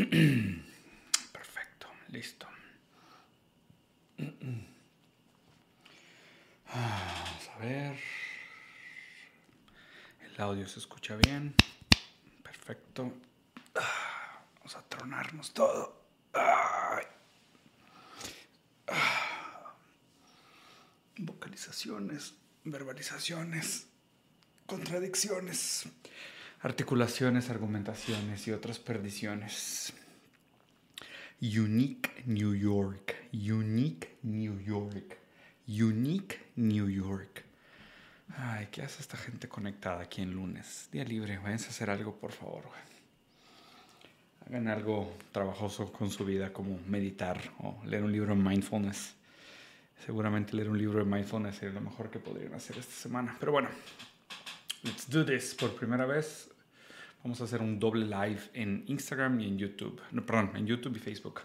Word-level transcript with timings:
Perfecto, 1.32 1.88
listo. 2.08 2.46
Vamos 6.72 7.48
a 7.54 7.58
ver. 7.58 7.98
El 10.22 10.40
audio 10.40 10.66
se 10.66 10.78
escucha 10.78 11.16
bien. 11.16 11.54
Perfecto. 12.42 13.12
Vamos 13.74 14.76
a 14.76 14.82
tronarnos 14.88 15.52
todo. 15.52 16.00
Vocalizaciones, 21.18 22.32
verbalizaciones, 22.64 23.86
contradicciones 24.64 25.84
articulaciones, 26.60 27.48
argumentaciones 27.50 28.46
y 28.46 28.52
otras 28.52 28.78
perdiciones. 28.78 29.92
Unique 31.40 32.22
New 32.26 32.54
York, 32.54 33.16
Unique 33.32 34.18
New 34.22 34.60
York, 34.60 35.16
Unique 35.66 36.38
New 36.56 36.88
York. 36.88 37.44
Ay, 38.36 38.68
¿qué 38.70 38.82
hace 38.82 39.00
esta 39.00 39.16
gente 39.16 39.48
conectada 39.48 40.02
aquí 40.02 40.20
en 40.20 40.32
lunes? 40.32 40.88
Día 40.92 41.04
libre, 41.04 41.38
váyanse 41.38 41.66
a 41.66 41.70
hacer 41.70 41.88
algo, 41.88 42.14
por 42.16 42.32
favor. 42.32 42.64
Hagan 44.46 44.68
algo 44.68 45.16
trabajoso 45.32 45.90
con 45.92 46.10
su 46.10 46.24
vida, 46.24 46.52
como 46.52 46.78
meditar 46.86 47.40
o 47.60 47.82
leer 47.86 48.04
un 48.04 48.12
libro 48.12 48.34
de 48.34 48.42
mindfulness. 48.42 49.14
Seguramente 50.04 50.54
leer 50.54 50.68
un 50.68 50.78
libro 50.78 50.98
de 50.98 51.04
mindfulness 51.04 51.56
sería 51.56 51.74
lo 51.74 51.80
mejor 51.80 52.10
que 52.10 52.18
podrían 52.18 52.54
hacer 52.54 52.76
esta 52.78 52.92
semana. 52.92 53.36
Pero 53.40 53.52
bueno, 53.52 53.68
let's 54.84 55.08
do 55.08 55.24
this. 55.24 55.54
Por 55.54 55.74
primera 55.74 56.06
vez 56.06 56.50
Vamos 57.22 57.38
a 57.42 57.44
hacer 57.44 57.60
un 57.60 57.78
doble 57.78 58.06
live 58.06 58.40
en 58.54 58.82
Instagram 58.86 59.40
y 59.40 59.46
en 59.46 59.58
YouTube. 59.58 60.00
No, 60.10 60.24
perdón, 60.24 60.52
en 60.54 60.66
YouTube 60.66 60.96
y 60.96 61.00
Facebook. 61.00 61.42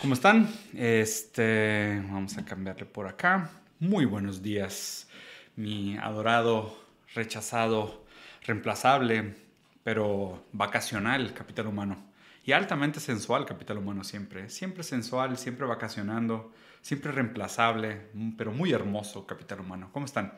¿Cómo 0.00 0.14
están? 0.14 0.48
Este, 0.74 2.00
vamos 2.04 2.38
a 2.38 2.44
cambiarle 2.44 2.86
por 2.86 3.08
acá. 3.08 3.50
Muy 3.80 4.04
buenos 4.04 4.42
días, 4.42 5.08
mi 5.56 5.96
adorado, 5.96 6.78
rechazado, 7.16 8.06
reemplazable, 8.42 9.34
pero 9.82 10.46
vacacional 10.52 11.34
capital 11.34 11.66
humano. 11.66 11.96
Y 12.44 12.52
altamente 12.52 13.00
sensual 13.00 13.44
capital 13.44 13.78
humano 13.78 14.04
siempre. 14.04 14.50
Siempre 14.50 14.84
sensual, 14.84 15.36
siempre 15.36 15.66
vacacionando, 15.66 16.52
siempre 16.80 17.10
reemplazable, 17.10 18.02
pero 18.38 18.52
muy 18.52 18.70
hermoso 18.70 19.26
capital 19.26 19.62
humano. 19.62 19.90
¿Cómo 19.92 20.06
están? 20.06 20.34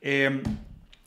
Eh, 0.00 0.44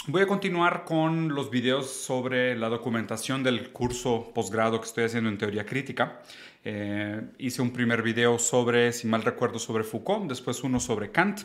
Voy 0.07 0.21
a 0.21 0.27
continuar 0.27 0.85
con 0.85 1.27
los 1.35 1.51
videos 1.51 1.91
sobre 1.91 2.57
la 2.57 2.69
documentación 2.69 3.43
del 3.43 3.71
curso 3.71 4.31
posgrado 4.33 4.79
que 4.79 4.87
estoy 4.87 5.03
haciendo 5.03 5.29
en 5.29 5.37
teoría 5.37 5.65
crítica. 5.65 6.21
Eh, 6.63 7.21
hice 7.37 7.61
un 7.61 7.71
primer 7.71 8.01
video 8.01 8.39
sobre, 8.39 8.93
si 8.93 9.07
mal 9.07 9.23
recuerdo, 9.23 9.59
sobre 9.59 9.83
Foucault, 9.83 10.27
después 10.27 10.63
uno 10.63 10.79
sobre 10.79 11.11
Kant. 11.11 11.41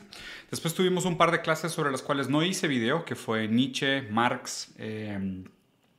Después 0.50 0.72
tuvimos 0.72 1.05
un 1.05 1.19
par 1.19 1.33
de 1.33 1.42
clases 1.42 1.72
sobre 1.72 1.91
las 1.91 2.00
cuales 2.00 2.28
no 2.28 2.42
hice 2.42 2.69
video, 2.69 3.05
que 3.05 3.16
fue 3.16 3.48
Nietzsche, 3.48 4.02
Marx. 4.02 4.72
Eh, 4.78 5.44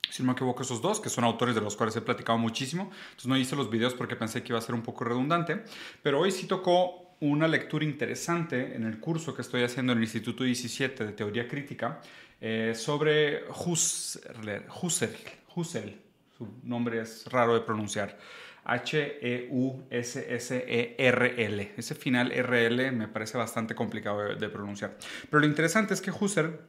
si 0.09 0.23
no 0.23 0.28
me 0.28 0.34
equivoco, 0.34 0.64
esos 0.64 0.81
dos, 0.81 1.02
que 1.02 1.09
son 1.09 1.25
autores 1.25 1.56
de 1.56 1.62
los 1.62 1.75
cuales 1.75 1.95
he 1.97 2.02
platicado 2.02 2.40
muchísimo. 2.40 2.90
Entonces 3.09 3.28
no 3.28 3.38
hice 3.38 3.56
los 3.58 3.69
videos 3.69 3.94
porque 3.94 4.16
pensé 4.16 4.42
que 4.42 4.53
iba 4.53 4.59
a 4.59 4.62
ser 4.62 4.75
un 4.75 4.81
poco 4.81 5.03
redundante. 5.03 5.64
Pero 6.02 6.22
hoy 6.22 6.31
sí 6.31 6.47
tocó 6.47 7.06
una 7.19 7.47
lectura 7.47 7.86
interesante 7.86 8.75
en 8.75 8.84
el 8.84 9.00
curso 9.00 9.34
que 9.34 9.42
estoy 9.42 9.64
haciendo 9.64 9.94
en 9.94 10.00
el 10.00 10.03
Instituto 10.03 10.44
17 10.44 11.06
de 11.06 11.14
Teoría 11.14 11.47
Crítica, 11.47 12.02
eh, 12.48 12.76
sobre 12.76 13.44
Husserl, 13.50 14.66
Husserl, 15.56 15.96
su 16.38 16.48
nombre 16.62 17.02
es 17.02 17.26
raro 17.26 17.56
de 17.56 17.62
pronunciar, 17.62 18.20
H-E-U-S-S-E-R-L. 18.64 19.32
Ese 21.76 21.96
final 21.96 22.32
RL 22.32 22.92
me 22.92 23.08
parece 23.08 23.40
bastante 23.40 23.74
complicado 23.74 24.20
de, 24.22 24.36
de 24.36 24.50
pronunciar. 24.50 24.96
Pero 25.28 25.40
lo 25.40 25.47
interesante 25.47 25.96
es 25.96 26.02
que 26.02 26.12
Husserl 26.12 26.59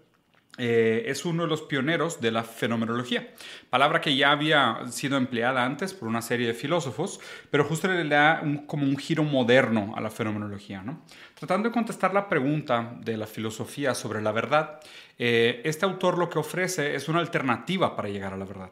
eh, 0.59 1.05
es 1.07 1.27
uno 1.27 1.43
de 1.43 1.49
los 1.49 1.63
pioneros 1.63 2.21
de 2.21 2.31
la 2.31 2.43
fenomenología, 2.43 3.29
palabra 3.69 4.01
que 4.01 4.17
ya 4.17 4.31
había 4.31 4.79
sido 4.91 5.19
empleada 5.19 5.65
antes 5.65 5.93
por 5.93 6.09
una 6.09 6.23
serie 6.23 6.47
de 6.47 6.55
filósofos, 6.55 7.21
pero 7.51 7.65
justo 7.65 7.89
le 7.89 8.09
da 8.09 8.43
como 8.67 8.85
un 8.85 8.97
giro 8.97 9.23
moderno 9.23 9.93
a 9.97 10.01
la 10.01 10.11
fenomenología. 10.11 10.83
¿no? 10.83 11.03
Tratando 11.35 11.69
de 11.69 11.75
contestar 11.75 12.15
la 12.15 12.29
pregunta 12.29 12.97
de 13.01 13.19
la 13.19 13.27
filosofía 13.27 13.95
sobre 13.95 14.23
la 14.23 14.33
verdad, 14.33 14.81
eh, 15.19 15.61
este 15.65 15.85
autor 15.85 16.17
lo 16.17 16.31
que 16.31 16.39
ofrece 16.39 16.95
es 16.95 17.09
una 17.09 17.21
alternativa 17.21 17.95
para 17.95 18.09
llegar 18.09 18.33
a 18.33 18.39
la 18.39 18.45
verdad 18.47 18.71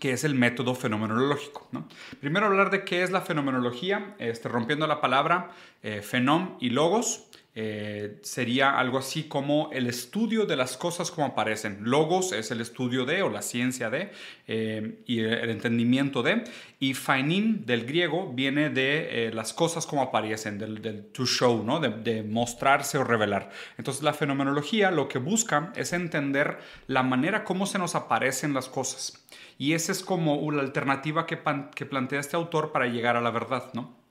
que 0.00 0.12
es 0.12 0.24
el 0.24 0.34
método 0.34 0.74
fenomenológico. 0.74 1.68
¿no? 1.70 1.86
Primero 2.18 2.46
hablar 2.46 2.70
de 2.70 2.82
qué 2.82 3.02
es 3.02 3.10
la 3.10 3.20
fenomenología, 3.20 4.16
este, 4.18 4.48
rompiendo 4.48 4.86
la 4.86 5.00
palabra 5.00 5.50
eh, 5.82 6.00
fenom 6.02 6.56
y 6.60 6.70
logos, 6.70 7.26
eh, 7.54 8.18
sería 8.22 8.78
algo 8.78 8.96
así 8.96 9.24
como 9.24 9.68
el 9.72 9.86
estudio 9.86 10.46
de 10.46 10.56
las 10.56 10.78
cosas 10.78 11.10
como 11.10 11.26
aparecen. 11.26 11.80
Logos 11.82 12.32
es 12.32 12.50
el 12.50 12.62
estudio 12.62 13.04
de 13.04 13.22
o 13.22 13.28
la 13.28 13.42
ciencia 13.42 13.90
de 13.90 14.10
eh, 14.48 15.02
y 15.06 15.20
el 15.20 15.50
entendimiento 15.50 16.22
de. 16.22 16.44
Y 16.80 16.94
fainin 16.94 17.66
del 17.66 17.84
griego 17.84 18.32
viene 18.32 18.70
de 18.70 19.26
eh, 19.26 19.32
las 19.34 19.52
cosas 19.52 19.86
como 19.86 20.00
aparecen, 20.00 20.58
del, 20.58 21.04
to 21.12 21.26
show, 21.26 21.62
¿no? 21.62 21.78
De, 21.78 22.22
mostrarse 22.22 22.96
o 22.96 23.04
revelar. 23.04 23.50
Entonces 23.76 24.02
la 24.02 24.14
fenomenología 24.14 24.90
lo 24.90 25.08
que 25.08 25.18
busca 25.18 25.72
es 25.76 25.92
entender 25.92 26.58
la 26.86 27.02
manera 27.02 27.44
como 27.44 27.66
se 27.66 27.78
nos 27.78 27.94
aparecen 27.94 28.54
las 28.54 28.68
cosas. 28.68 29.22
Y 29.58 29.74
esa 29.74 29.92
es 29.92 30.02
como 30.02 30.36
una 30.36 30.62
alternativa 30.62 31.26
que, 31.26 31.38
que 31.74 31.84
plantea 31.84 32.20
este 32.20 32.36
autor 32.36 32.72
para 32.72 32.86
llegar 32.86 33.16
a 33.16 33.20
la 33.20 33.30
verdad, 33.30 33.70
¿no? 33.74 34.01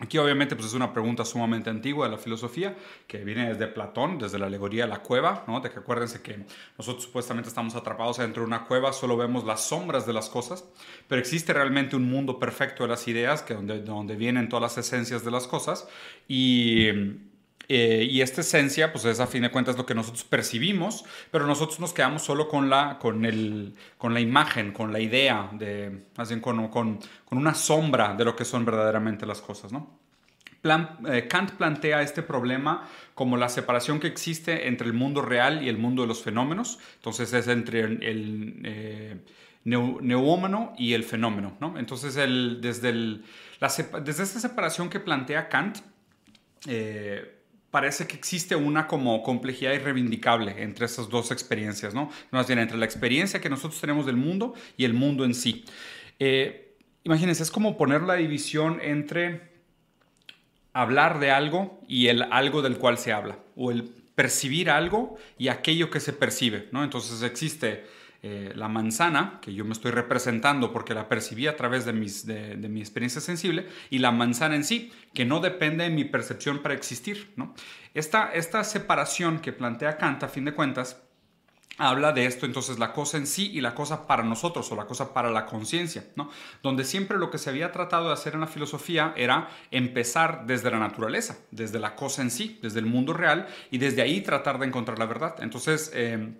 Aquí 0.00 0.16
obviamente 0.16 0.56
pues 0.56 0.68
es 0.68 0.74
una 0.74 0.94
pregunta 0.94 1.26
sumamente 1.26 1.68
antigua 1.68 2.06
de 2.06 2.12
la 2.12 2.18
filosofía 2.18 2.74
que 3.06 3.18
viene 3.22 3.48
desde 3.48 3.66
Platón, 3.66 4.18
desde 4.18 4.38
la 4.38 4.46
alegoría 4.46 4.84
de 4.84 4.88
la 4.88 5.02
cueva, 5.02 5.44
¿no? 5.46 5.60
de 5.60 5.70
que 5.70 5.78
acuérdense 5.78 6.22
que 6.22 6.46
nosotros 6.78 7.04
supuestamente 7.04 7.50
estamos 7.50 7.74
atrapados 7.74 8.16
dentro 8.16 8.42
de 8.42 8.46
una 8.46 8.64
cueva, 8.64 8.94
solo 8.94 9.18
vemos 9.18 9.44
las 9.44 9.68
sombras 9.68 10.06
de 10.06 10.14
las 10.14 10.30
cosas, 10.30 10.64
pero 11.06 11.20
existe 11.20 11.52
realmente 11.52 11.96
un 11.96 12.10
mundo 12.10 12.38
perfecto 12.38 12.82
de 12.84 12.88
las 12.88 13.06
ideas, 13.08 13.42
que 13.42 13.52
donde, 13.52 13.82
donde 13.82 14.16
vienen 14.16 14.48
todas 14.48 14.62
las 14.62 14.78
esencias 14.78 15.22
de 15.22 15.30
las 15.30 15.46
cosas 15.46 15.86
y 16.26 16.88
eh, 17.72 18.04
y 18.10 18.20
esta 18.20 18.40
esencia, 18.40 18.90
pues 18.90 19.04
es 19.04 19.20
a 19.20 19.28
fin 19.28 19.42
de 19.42 19.50
cuentas 19.52 19.76
lo 19.76 19.86
que 19.86 19.94
nosotros 19.94 20.24
percibimos, 20.24 21.04
pero 21.30 21.46
nosotros 21.46 21.78
nos 21.78 21.92
quedamos 21.92 22.22
solo 22.22 22.48
con 22.48 22.68
la, 22.68 22.98
con 22.98 23.24
el, 23.24 23.76
con 23.96 24.12
la 24.12 24.18
imagen, 24.18 24.72
con 24.72 24.92
la 24.92 24.98
idea, 24.98 25.48
de, 25.52 26.06
más 26.16 26.28
bien 26.28 26.40
con, 26.40 26.66
con, 26.66 26.98
con 27.24 27.38
una 27.38 27.54
sombra 27.54 28.14
de 28.14 28.24
lo 28.24 28.34
que 28.34 28.44
son 28.44 28.64
verdaderamente 28.64 29.24
las 29.24 29.40
cosas, 29.40 29.70
¿no? 29.70 30.00
Eh, 30.64 31.28
Kant 31.28 31.52
plantea 31.52 32.02
este 32.02 32.22
problema 32.22 32.88
como 33.14 33.36
la 33.36 33.48
separación 33.48 34.00
que 34.00 34.08
existe 34.08 34.66
entre 34.66 34.88
el 34.88 34.92
mundo 34.92 35.22
real 35.22 35.62
y 35.62 35.68
el 35.68 35.78
mundo 35.78 36.02
de 36.02 36.08
los 36.08 36.22
fenómenos. 36.22 36.80
Entonces 36.96 37.32
es 37.32 37.46
entre 37.46 37.82
el, 37.82 38.60
eh, 38.64 39.16
neumómano 39.64 40.74
y 40.76 40.94
el 40.94 41.04
fenómeno. 41.04 41.56
¿no? 41.60 41.78
Entonces 41.78 42.16
el, 42.16 42.60
desde, 42.60 42.88
el, 42.90 43.24
la, 43.60 43.68
desde 44.02 44.24
esta 44.24 44.40
separación 44.40 44.90
que 44.90 44.98
plantea 45.00 45.48
Kant, 45.48 45.78
eh, 46.66 47.39
parece 47.70 48.06
que 48.06 48.16
existe 48.16 48.56
una 48.56 48.86
como 48.86 49.22
complejidad 49.22 49.72
irreivindicable 49.72 50.62
entre 50.62 50.86
esas 50.86 51.08
dos 51.08 51.30
experiencias, 51.30 51.94
¿no? 51.94 52.10
Más 52.30 52.46
bien 52.46 52.58
entre 52.58 52.76
la 52.76 52.84
experiencia 52.84 53.40
que 53.40 53.48
nosotros 53.48 53.80
tenemos 53.80 54.06
del 54.06 54.16
mundo 54.16 54.54
y 54.76 54.84
el 54.84 54.94
mundo 54.94 55.24
en 55.24 55.34
sí. 55.34 55.64
Eh, 56.18 56.76
imagínense, 57.04 57.42
es 57.42 57.50
como 57.50 57.76
poner 57.76 58.02
la 58.02 58.14
división 58.14 58.80
entre 58.82 59.50
hablar 60.72 61.20
de 61.20 61.30
algo 61.30 61.80
y 61.88 62.08
el 62.08 62.22
algo 62.22 62.62
del 62.62 62.76
cual 62.76 62.98
se 62.98 63.12
habla, 63.12 63.38
o 63.56 63.70
el 63.70 63.84
percibir 64.14 64.70
algo 64.70 65.16
y 65.38 65.48
aquello 65.48 65.90
que 65.90 66.00
se 66.00 66.12
percibe, 66.12 66.68
¿no? 66.72 66.84
Entonces 66.84 67.22
existe 67.22 67.84
eh, 68.22 68.52
la 68.54 68.68
manzana, 68.68 69.38
que 69.40 69.54
yo 69.54 69.64
me 69.64 69.72
estoy 69.72 69.92
representando 69.92 70.72
porque 70.72 70.92
la 70.92 71.08
percibí 71.08 71.46
a 71.46 71.56
través 71.56 71.84
de, 71.86 71.92
mis, 71.94 72.26
de, 72.26 72.56
mi 72.68 72.80
experiencia 72.80 73.20
sensible, 73.20 73.66
y 73.88 73.98
la 73.98 74.10
manzana 74.10 74.56
en 74.56 74.64
sí, 74.64 74.92
que 75.14 75.24
no 75.24 75.40
depende 75.40 75.84
de 75.84 75.90
mi 75.90 76.04
percepción 76.04 76.60
para 76.60 76.74
existir. 76.74 77.32
¿no? 77.36 77.54
Esta, 77.94 78.30
esta 78.32 78.62
separación 78.64 79.40
que 79.40 79.52
plantea 79.52 79.96
Kant, 79.96 80.22
a 80.22 80.28
fin 80.28 80.44
de 80.44 80.54
cuentas, 80.54 81.02
habla 81.78 82.12
de 82.12 82.26
esto, 82.26 82.44
entonces 82.44 82.78
la 82.78 82.92
cosa 82.92 83.16
en 83.16 83.26
sí 83.26 83.50
y 83.54 83.62
la 83.62 83.74
cosa 83.74 84.06
para 84.06 84.22
nosotros 84.22 84.70
o 84.70 84.76
la 84.76 84.84
cosa 84.84 85.14
para 85.14 85.30
la 85.30 85.46
conciencia, 85.46 86.04
¿no? 86.14 86.30
Donde 86.62 86.84
siempre 86.84 87.16
lo 87.16 87.30
que 87.30 87.38
se 87.38 87.48
había 87.48 87.72
tratado 87.72 88.08
de 88.08 88.12
hacer 88.12 88.34
en 88.34 88.40
la 88.40 88.46
filosofía 88.46 89.14
era 89.16 89.48
empezar 89.70 90.44
desde 90.46 90.70
la 90.70 90.78
naturaleza, 90.78 91.38
desde 91.50 91.78
la 91.78 91.96
cosa 91.96 92.20
en 92.20 92.30
sí, 92.30 92.58
desde 92.60 92.80
el 92.80 92.86
mundo 92.86 93.14
real 93.14 93.48
y 93.70 93.78
desde 93.78 94.02
ahí 94.02 94.20
tratar 94.20 94.58
de 94.58 94.66
encontrar 94.66 94.98
la 94.98 95.06
verdad. 95.06 95.36
Entonces, 95.40 95.90
eh, 95.94 96.34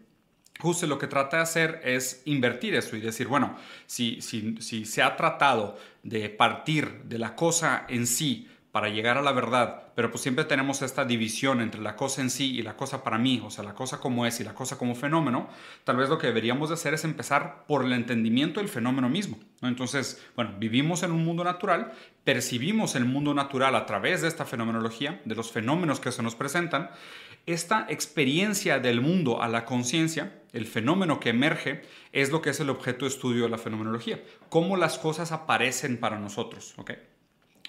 Justo 0.60 0.86
lo 0.86 0.98
que 0.98 1.06
trata 1.06 1.38
de 1.38 1.42
hacer 1.42 1.80
es 1.84 2.22
invertir 2.26 2.74
eso 2.74 2.96
y 2.96 3.00
decir, 3.00 3.28
bueno, 3.28 3.56
si, 3.86 4.20
si, 4.20 4.56
si 4.60 4.84
se 4.84 5.02
ha 5.02 5.16
tratado 5.16 5.78
de 6.02 6.28
partir 6.28 7.02
de 7.04 7.18
la 7.18 7.34
cosa 7.34 7.86
en 7.88 8.06
sí 8.06 8.48
para 8.72 8.88
llegar 8.88 9.18
a 9.18 9.22
la 9.22 9.32
verdad, 9.32 9.88
pero 9.96 10.10
pues 10.10 10.22
siempre 10.22 10.44
tenemos 10.44 10.80
esta 10.82 11.04
división 11.04 11.60
entre 11.60 11.80
la 11.80 11.96
cosa 11.96 12.22
en 12.22 12.30
sí 12.30 12.56
y 12.56 12.62
la 12.62 12.76
cosa 12.76 13.02
para 13.02 13.18
mí, 13.18 13.42
o 13.44 13.50
sea, 13.50 13.64
la 13.64 13.74
cosa 13.74 13.98
como 13.98 14.26
es 14.26 14.38
y 14.38 14.44
la 14.44 14.54
cosa 14.54 14.78
como 14.78 14.94
fenómeno, 14.94 15.48
tal 15.82 15.96
vez 15.96 16.08
lo 16.08 16.18
que 16.18 16.28
deberíamos 16.28 16.68
de 16.68 16.74
hacer 16.74 16.94
es 16.94 17.04
empezar 17.04 17.64
por 17.66 17.84
el 17.84 17.92
entendimiento 17.92 18.60
del 18.60 18.68
fenómeno 18.68 19.08
mismo. 19.08 19.38
Entonces, 19.62 20.24
bueno, 20.36 20.54
vivimos 20.58 21.02
en 21.02 21.10
un 21.10 21.24
mundo 21.24 21.42
natural, 21.42 21.92
percibimos 22.22 22.94
el 22.94 23.06
mundo 23.06 23.34
natural 23.34 23.74
a 23.74 23.86
través 23.86 24.22
de 24.22 24.28
esta 24.28 24.44
fenomenología, 24.44 25.20
de 25.24 25.34
los 25.34 25.50
fenómenos 25.50 25.98
que 25.98 26.12
se 26.12 26.22
nos 26.22 26.36
presentan, 26.36 26.90
esta 27.46 27.86
experiencia 27.88 28.78
del 28.78 29.00
mundo 29.00 29.42
a 29.42 29.48
la 29.48 29.64
conciencia, 29.64 30.39
el 30.52 30.66
fenómeno 30.66 31.20
que 31.20 31.30
emerge, 31.30 31.82
es 32.12 32.30
lo 32.30 32.42
que 32.42 32.50
es 32.50 32.60
el 32.60 32.70
objeto 32.70 33.04
de 33.04 33.10
estudio 33.10 33.44
de 33.44 33.50
la 33.50 33.58
fenomenología, 33.58 34.20
cómo 34.48 34.76
las 34.76 34.98
cosas 34.98 35.32
aparecen 35.32 35.98
para 35.98 36.18
nosotros. 36.18 36.74
¿okay? 36.76 36.96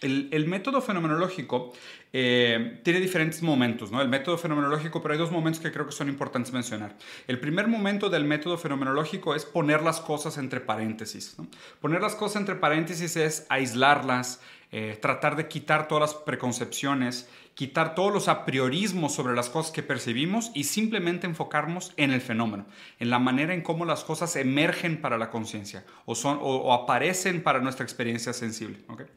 El, 0.01 0.47
método 0.47 0.81
fenomenológico 0.81 1.73
eh, 2.11 2.79
tiene 2.83 2.99
diferentes 2.99 3.43
momentos, 3.43 3.91
¿no? 3.91 4.01
El 4.01 4.09
método 4.09 4.35
fenomenológico, 4.35 4.99
pero 4.99 5.13
hay 5.13 5.19
dos 5.19 5.31
momentos 5.31 5.61
que 5.61 5.71
creo 5.71 5.85
que 5.85 5.91
son 5.91 6.09
importantes 6.09 6.51
mencionar. 6.51 6.97
El 7.27 7.39
primer 7.39 7.67
momento 7.67 8.09
del 8.09 8.23
método 8.23 8.57
fenomenológico 8.57 9.35
es 9.35 9.45
poner 9.45 9.83
las 9.83 10.01
cosas 10.01 10.39
entre 10.39 10.59
paréntesis. 10.59 11.37
Poner 11.79 12.01
las 12.01 12.15
cosas 12.15 12.37
entre 12.37 12.55
paréntesis 12.55 13.15
es 13.15 13.45
aislarlas, 13.49 14.41
eh, 14.73 14.97
tratar 15.01 15.35
de 15.35 15.49
quitar 15.49 15.87
todas 15.89 16.13
las 16.13 16.21
preconcepciones, 16.21 17.29
quitar 17.55 17.93
todos 17.93 18.13
los 18.13 18.29
apriorismos 18.29 19.13
sobre 19.13 19.35
las 19.35 19.49
cosas 19.49 19.73
que 19.73 19.83
percibimos 19.83 20.49
y 20.53 20.63
simplemente 20.63 21.27
enfocarnos 21.27 21.93
en 21.97 22.11
el 22.11 22.21
fenómeno, 22.21 22.65
en 22.99 23.09
la 23.09 23.19
manera 23.19 23.53
en 23.53 23.63
cómo 23.63 23.83
las 23.83 24.05
cosas 24.05 24.35
emergen 24.37 25.01
para 25.01 25.17
la 25.17 25.29
conciencia 25.29 25.83
o, 26.05 26.13
o, 26.13 26.73
aparecen 26.73 27.43
para 27.43 27.59
nuestra 27.59 27.83
experiencia 27.83 28.31
sensible. 28.31 28.79
¿okay? 28.87 29.07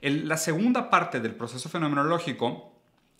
la 0.00 0.36
segunda 0.36 0.88
parte 0.88 1.20
del 1.20 1.34
proceso 1.34 1.68
fenomenológico 1.68 2.72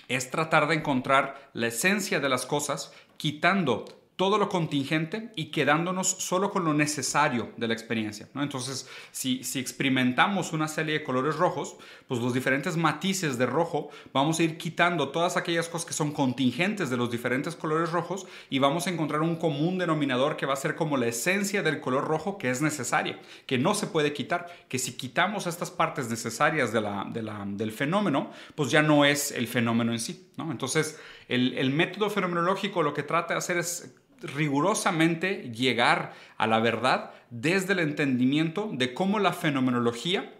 es 0.09 0.31
tratar 0.31 0.69
de 0.69 0.77
encontrar 0.77 1.51
la 1.53 1.67
esencia 1.67 2.21
de 2.21 2.29
las 2.29 2.47
cosas 2.47 2.93
quitando 3.17 3.85
todo 4.17 4.39
lo 4.39 4.49
contingente 4.49 5.31
y 5.37 5.47
quedándonos 5.51 6.09
solo 6.09 6.51
con 6.51 6.65
lo 6.65 6.73
necesario 6.73 7.53
de 7.59 7.69
la 7.69 7.75
experiencia. 7.75 8.29
Entonces, 8.35 8.89
si, 9.11 9.45
si, 9.45 9.59
experimentamos 9.59 10.55
una 10.55 10.69
serie 10.69 10.95
de 10.95 11.05
colores 11.05 11.37
rojos, 11.37 11.77
pues 12.09 12.21
los 12.21 12.33
diferentes 12.33 12.79
matices 12.79 13.37
de 13.37 13.45
rojo, 13.45 13.91
vamos 14.15 14.39
a 14.39 14.45
ir 14.45 14.57
quitando 14.57 15.11
todas 15.11 15.37
aquellas 15.37 15.69
cosas 15.69 15.87
que 15.87 15.93
son 15.93 16.13
contingentes 16.13 16.89
de 16.89 16.97
los 16.97 17.11
diferentes 17.11 17.57
colores 17.57 17.93
rojos 17.93 18.27
y 18.49 18.59
vamos 18.59 18.87
a 18.87 18.91
encontrar 18.91 19.21
un 19.21 19.37
común 19.37 19.77
denominador 19.77 20.39
que 20.39 20.47
va 20.47 20.55
a 20.55 20.57
ser 20.57 20.77
como 20.77 20.97
la 20.97 21.09
esencia 21.09 21.63
del 21.63 21.81
color 21.81 22.05
rojo 22.07 22.39
que 22.39 22.49
es 22.49 22.63
necesaria, 22.63 23.21
que 23.47 23.59
no 23.59 23.75
se 23.75 23.87
puede 23.87 24.15
quitar, 24.15 24.47
que 24.69 24.79
si 24.79 24.97
quitamos 24.97 25.47
estas 25.47 25.71
partes 25.71 26.09
necesarias 26.09 26.73
de 26.73 26.81
la, 26.81 27.45
del 27.47 27.73
fenómeno, 27.73 28.31
pues 28.55 28.71
ya 28.71 28.81
no 28.81 29.05
es 29.05 29.31
el 29.31 29.47
fenómeno 29.47 29.93
en 29.93 29.99
sí. 29.99 30.31
Entonces, 30.39 30.99
el, 31.29 31.57
el 31.59 31.71
método 31.71 32.09
fenomenológico 32.09 32.83
lo 32.83 32.95
que 32.95 33.03
trata 33.03 33.35
de 33.35 33.39
hacer 33.39 33.59
es 33.59 33.95
rigurosamente 34.21 35.51
llegar 35.53 36.15
a 36.37 36.47
la 36.47 36.61
verdad 36.61 37.11
desde 37.31 37.73
el 37.73 37.81
entendimiento 37.81 38.71
de 38.73 38.95
cómo 38.95 39.19
la 39.19 39.33
fenomenología 39.33 40.33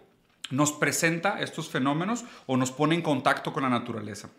nos 0.49 0.71
presenta 0.71 1.41
estos 1.41 1.69
fenómenos 1.69 2.25
o 2.45 2.57
nos 2.57 2.71
pone 2.71 2.95
en 2.95 3.01
contacto 3.01 3.51
con 3.53 3.63
la 3.63 3.69
naturaleza. 3.69 4.29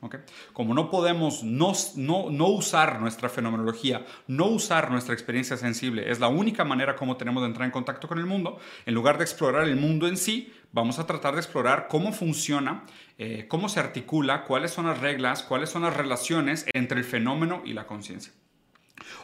Como 0.53 0.75
no 0.75 0.91
podemos 0.91 1.43
no, 1.43 1.73
no, 1.97 2.47
usar 2.47 3.01
nuestra 3.01 3.29
fenomenología, 3.29 4.05
no 4.27 4.47
usar 4.47 4.91
nuestra 4.91 5.15
experiencia 5.15 5.57
sensible, 5.57 6.11
es 6.11 6.21
la 6.21 6.29
única 6.29 6.65
manera 6.65 6.97
como 6.97 7.17
tenemos 7.17 7.43
de 7.43 7.49
entrar 7.49 7.67
en 7.67 7.73
contacto 7.73 8.09
con 8.09 8.19
el 8.19 8.27
mundo, 8.27 8.59
en 8.87 8.95
lugar 8.95 9.19
de 9.19 9.25
explorar 9.25 9.65
el 9.65 9.77
mundo 9.77 10.09
en 10.09 10.17
sí, 10.17 10.53
vamos 10.73 10.99
a 10.99 11.07
tratar 11.07 11.35
de 11.35 11.41
explorar 11.41 11.89
cómo 11.89 12.13
funciona, 12.13 12.85
eh, 13.19 13.47
cómo 13.49 13.69
se 13.69 13.81
articula, 13.81 14.45
cuáles 14.45 14.71
son 14.71 14.87
las 14.87 15.01
reglas, 15.01 15.43
cuáles 15.43 15.71
son 15.71 15.83
las 15.83 15.97
relaciones 15.97 16.67
entre 16.73 16.99
el 16.99 17.05
fenómeno 17.05 17.63
y 17.65 17.73
la 17.75 17.87
conciencia. 17.87 18.33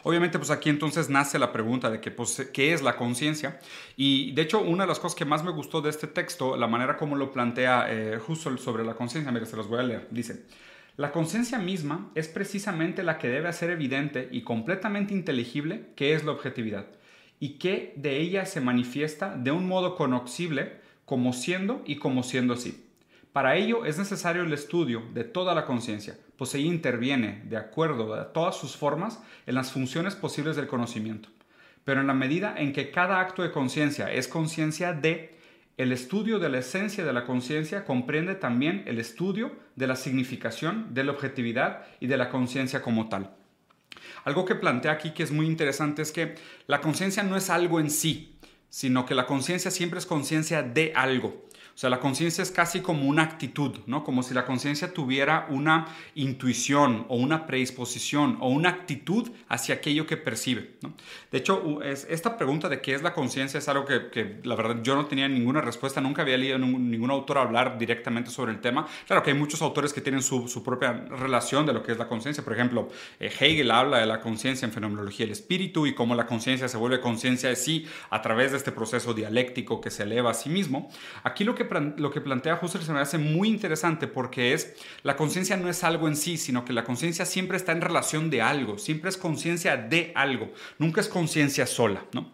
Obviamente, 0.03 0.37
pues 0.37 0.51
aquí 0.51 0.69
entonces 0.69 1.09
nace 1.09 1.39
la 1.39 1.51
pregunta 1.51 1.89
de 1.89 1.99
pues, 2.11 2.49
qué 2.53 2.73
es 2.73 2.81
la 2.81 2.95
conciencia. 2.95 3.59
Y 3.95 4.31
de 4.33 4.43
hecho, 4.43 4.61
una 4.61 4.83
de 4.83 4.87
las 4.87 4.99
cosas 4.99 5.15
que 5.15 5.25
más 5.25 5.43
me 5.43 5.51
gustó 5.51 5.81
de 5.81 5.89
este 5.89 6.07
texto, 6.07 6.55
la 6.55 6.67
manera 6.67 6.97
como 6.97 7.15
lo 7.15 7.31
plantea 7.31 7.87
eh, 7.89 8.19
Husserl 8.27 8.59
sobre 8.59 8.83
la 8.83 8.95
conciencia, 8.95 9.31
mire, 9.31 9.45
se 9.45 9.55
los 9.55 9.67
voy 9.67 9.79
a 9.79 9.83
leer. 9.83 10.07
Dice, 10.11 10.45
la 10.97 11.11
conciencia 11.11 11.59
misma 11.59 12.09
es 12.15 12.27
precisamente 12.29 13.03
la 13.03 13.17
que 13.17 13.27
debe 13.27 13.49
hacer 13.49 13.69
evidente 13.69 14.29
y 14.31 14.43
completamente 14.43 15.13
inteligible 15.13 15.87
qué 15.95 16.13
es 16.13 16.23
la 16.23 16.31
objetividad 16.31 16.85
y 17.39 17.57
que 17.57 17.93
de 17.97 18.21
ella 18.21 18.45
se 18.45 18.61
manifiesta 18.61 19.35
de 19.35 19.51
un 19.51 19.67
modo 19.67 19.95
conocible 19.95 20.79
como 21.03 21.33
siendo 21.33 21.81
y 21.85 21.97
como 21.97 22.23
siendo 22.23 22.53
así. 22.53 22.85
Para 23.33 23.57
ello 23.57 23.85
es 23.85 23.97
necesario 23.97 24.43
el 24.43 24.53
estudio 24.53 25.03
de 25.13 25.25
toda 25.25 25.53
la 25.53 25.65
conciencia, 25.65 26.17
pues 26.37 26.53
ella 26.55 26.67
interviene, 26.67 27.43
de 27.45 27.57
acuerdo 27.57 28.13
a 28.13 28.33
todas 28.33 28.57
sus 28.57 28.75
formas, 28.75 29.19
en 29.45 29.55
las 29.55 29.71
funciones 29.71 30.15
posibles 30.15 30.55
del 30.55 30.67
conocimiento. 30.67 31.29
Pero 31.83 32.01
en 32.01 32.07
la 32.07 32.13
medida 32.13 32.55
en 32.57 32.73
que 32.73 32.91
cada 32.91 33.19
acto 33.19 33.43
de 33.43 33.51
conciencia 33.51 34.11
es 34.11 34.27
conciencia 34.27 34.93
de, 34.93 35.37
el 35.77 35.91
estudio 35.91 36.39
de 36.39 36.49
la 36.49 36.59
esencia 36.59 37.05
de 37.05 37.13
la 37.13 37.25
conciencia 37.25 37.85
comprende 37.85 38.35
también 38.35 38.83
el 38.87 38.99
estudio 38.99 39.51
de 39.75 39.87
la 39.87 39.95
significación, 39.95 40.93
de 40.93 41.03
la 41.03 41.11
objetividad 41.11 41.85
y 41.99 42.07
de 42.07 42.17
la 42.17 42.29
conciencia 42.29 42.81
como 42.81 43.09
tal. 43.09 43.35
Algo 44.23 44.45
que 44.45 44.55
plantea 44.55 44.93
aquí 44.93 45.11
que 45.11 45.23
es 45.23 45.31
muy 45.31 45.45
interesante 45.45 46.01
es 46.01 46.11
que 46.11 46.35
la 46.67 46.81
conciencia 46.81 47.23
no 47.23 47.37
es 47.37 47.49
algo 47.49 47.79
en 47.79 47.89
sí, 47.89 48.39
sino 48.69 49.05
que 49.05 49.15
la 49.15 49.25
conciencia 49.27 49.69
siempre 49.69 49.99
es 49.99 50.05
conciencia 50.05 50.63
de 50.63 50.91
algo. 50.95 51.45
O 51.75 51.77
sea, 51.77 51.89
la 51.89 51.99
conciencia 51.99 52.41
es 52.41 52.51
casi 52.51 52.79
como 52.79 53.05
una 53.05 53.23
actitud, 53.23 53.79
¿no? 53.85 54.05
Como 54.05 54.23
si 54.23 54.33
la 54.33 54.45
conciencia 54.45 54.93
tuviera 54.93 55.45
una 55.49 55.87
intuición 56.13 57.05
o 57.09 57.17
una 57.17 57.45
predisposición 57.45 58.37
o 58.39 58.47
una 58.47 58.69
actitud 58.69 59.29
hacia 59.49 59.75
aquello 59.75 60.07
que 60.07 60.15
percibe, 60.15 60.77
¿no? 60.81 60.93
De 61.33 61.37
hecho, 61.37 61.81
es, 61.83 62.07
esta 62.09 62.37
pregunta 62.37 62.69
de 62.69 62.79
qué 62.79 62.93
es 62.93 63.03
la 63.03 63.11
conciencia 63.11 63.57
es 63.57 63.67
algo 63.67 63.83
que, 63.83 64.09
que, 64.09 64.39
la 64.45 64.55
verdad 64.55 64.77
yo 64.83 64.95
no 64.95 65.07
tenía 65.07 65.27
ninguna 65.27 65.59
respuesta, 65.59 65.99
nunca 65.99 66.21
había 66.21 66.37
leído 66.37 66.57
ningún, 66.57 66.89
ningún, 66.89 67.11
autor 67.11 67.39
hablar 67.39 67.77
directamente 67.77 68.31
sobre 68.31 68.53
el 68.53 68.61
tema. 68.61 68.87
Claro 69.05 69.21
que 69.21 69.31
hay 69.31 69.37
muchos 69.37 69.61
autores 69.61 69.91
que 69.91 69.99
tienen 69.99 70.21
su, 70.21 70.47
su 70.47 70.63
propia 70.63 70.93
relación 70.93 71.65
de 71.65 71.73
lo 71.73 71.83
que 71.83 71.91
es 71.91 71.97
la 71.97 72.07
conciencia. 72.07 72.41
Por 72.41 72.53
ejemplo, 72.53 72.87
eh, 73.19 73.29
Hegel 73.37 73.69
habla 73.69 73.97
de 73.97 74.05
la 74.05 74.21
conciencia 74.21 74.65
en 74.65 74.71
fenomenología 74.71 75.25
del 75.25 75.33
espíritu 75.33 75.85
y 75.87 75.93
cómo 75.93 76.15
la 76.15 76.25
conciencia 76.25 76.69
se 76.69 76.77
vuelve 76.77 77.01
conciencia 77.01 77.49
de 77.49 77.57
sí 77.57 77.85
a 78.11 78.21
través 78.21 78.51
de 78.51 78.57
este 78.59 78.71
proceso 78.71 79.13
dialéctico 79.13 79.81
que 79.81 79.91
se 79.91 80.03
eleva 80.03 80.31
a 80.31 80.33
sí 80.33 80.47
mismo. 80.47 80.89
Aquí 81.23 81.43
lo 81.43 81.53
que 81.53 81.64
lo 81.97 82.11
que 82.11 82.21
plantea 82.21 82.59
Husserl 82.61 82.83
se 82.83 82.93
me 82.93 82.99
hace 82.99 83.17
muy 83.17 83.49
interesante 83.49 84.07
porque 84.07 84.53
es, 84.53 84.75
la 85.03 85.15
conciencia 85.15 85.57
no 85.57 85.69
es 85.69 85.83
algo 85.83 86.07
en 86.07 86.15
sí, 86.15 86.37
sino 86.37 86.65
que 86.65 86.73
la 86.73 86.83
conciencia 86.83 87.25
siempre 87.25 87.57
está 87.57 87.71
en 87.71 87.81
relación 87.81 88.29
de 88.29 88.41
algo, 88.41 88.77
siempre 88.77 89.09
es 89.09 89.17
conciencia 89.17 89.77
de 89.77 90.11
algo, 90.15 90.51
nunca 90.79 91.01
es 91.01 91.07
conciencia 91.07 91.65
sola, 91.65 92.05
¿no? 92.13 92.33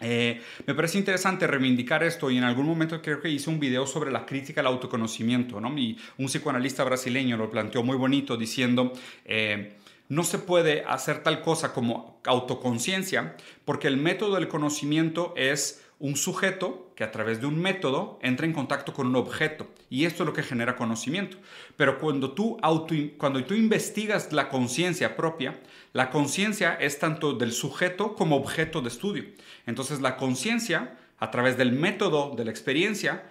Eh, 0.00 0.42
me 0.66 0.74
parece 0.74 0.98
interesante 0.98 1.46
reivindicar 1.46 2.02
esto 2.02 2.30
y 2.30 2.36
en 2.36 2.44
algún 2.44 2.66
momento 2.66 3.00
creo 3.00 3.20
que 3.20 3.30
hice 3.30 3.48
un 3.48 3.58
video 3.58 3.86
sobre 3.86 4.10
la 4.10 4.26
crítica 4.26 4.60
al 4.60 4.66
autoconocimiento, 4.66 5.60
¿no? 5.60 5.76
Y 5.78 5.98
un 6.18 6.26
psicoanalista 6.26 6.84
brasileño 6.84 7.36
lo 7.36 7.50
planteó 7.50 7.82
muy 7.82 7.96
bonito 7.96 8.36
diciendo... 8.36 8.92
Eh, 9.24 9.76
no 10.08 10.22
se 10.22 10.38
puede 10.38 10.84
hacer 10.84 11.22
tal 11.22 11.42
cosa 11.42 11.72
como 11.72 12.20
autoconciencia 12.24 13.36
porque 13.64 13.88
el 13.88 13.96
método 13.96 14.36
del 14.36 14.48
conocimiento 14.48 15.34
es 15.36 15.82
un 15.98 16.16
sujeto 16.16 16.92
que 16.94 17.04
a 17.04 17.10
través 17.10 17.40
de 17.40 17.46
un 17.46 17.58
método 17.58 18.18
entra 18.20 18.46
en 18.46 18.52
contacto 18.52 18.92
con 18.92 19.06
un 19.06 19.16
objeto 19.16 19.66
y 19.88 20.04
esto 20.04 20.22
es 20.22 20.26
lo 20.26 20.32
que 20.32 20.42
genera 20.42 20.76
conocimiento. 20.76 21.38
Pero 21.76 21.98
cuando 21.98 22.32
tú, 22.32 22.58
auto, 22.62 22.94
cuando 23.16 23.42
tú 23.44 23.54
investigas 23.54 24.32
la 24.32 24.48
conciencia 24.48 25.16
propia, 25.16 25.58
la 25.92 26.10
conciencia 26.10 26.74
es 26.74 26.98
tanto 26.98 27.32
del 27.32 27.52
sujeto 27.52 28.14
como 28.14 28.36
objeto 28.36 28.82
de 28.82 28.88
estudio. 28.88 29.24
Entonces 29.64 30.00
la 30.00 30.16
conciencia, 30.16 30.98
a 31.18 31.30
través 31.30 31.56
del 31.56 31.72
método 31.72 32.34
de 32.36 32.44
la 32.44 32.50
experiencia, 32.50 33.24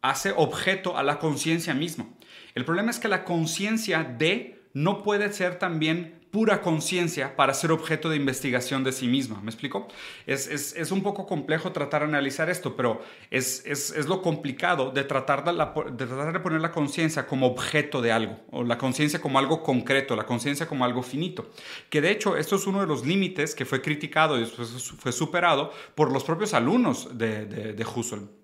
hace 0.00 0.32
objeto 0.34 0.96
a 0.96 1.02
la 1.02 1.18
conciencia 1.18 1.74
misma. 1.74 2.06
El 2.54 2.64
problema 2.64 2.90
es 2.90 2.98
que 2.98 3.08
la 3.08 3.24
conciencia 3.24 4.04
de 4.04 4.62
no 4.72 5.02
puede 5.02 5.32
ser 5.32 5.58
también 5.58 6.17
pura 6.30 6.60
conciencia 6.60 7.36
para 7.36 7.54
ser 7.54 7.72
objeto 7.72 8.08
de 8.08 8.16
investigación 8.16 8.84
de 8.84 8.92
sí 8.92 9.06
misma. 9.06 9.40
¿Me 9.40 9.50
explico? 9.50 9.88
Es, 10.26 10.90
un 10.90 11.02
poco 11.02 11.26
complejo 11.26 11.72
tratar 11.72 12.02
de 12.02 12.08
analizar 12.08 12.50
esto, 12.50 12.76
pero 12.76 13.02
es, 13.30 13.94
lo 14.06 14.22
complicado 14.22 14.90
de 14.90 15.04
tratar 15.04 15.44
de, 15.44 15.52
de, 15.52 16.06
tratar 16.06 16.32
de 16.32 16.40
poner 16.40 16.60
la 16.60 16.70
conciencia 16.70 17.26
como 17.26 17.46
objeto 17.46 18.02
de 18.02 18.12
algo, 18.12 18.38
o 18.50 18.64
la 18.64 18.78
conciencia 18.78 19.20
como 19.20 19.38
algo 19.38 19.62
concreto, 19.62 20.16
la 20.16 20.26
conciencia 20.26 20.66
como 20.66 20.84
algo 20.84 21.02
finito. 21.02 21.50
Que 21.90 22.00
de 22.00 22.10
hecho, 22.10 22.36
esto 22.36 22.56
es 22.56 22.66
uno 22.66 22.80
de 22.80 22.86
los 22.86 23.06
límites 23.06 23.54
que 23.54 23.64
fue 23.64 23.80
criticado 23.80 24.36
y 24.36 24.40
después 24.40 24.92
fue 24.98 25.12
superado 25.12 25.72
por 25.94 26.12
los 26.12 26.24
propios 26.24 26.54
alumnos 26.54 27.16
de, 27.16 27.46
de, 27.46 27.72
de 27.72 27.84
Husserl. 27.84 28.37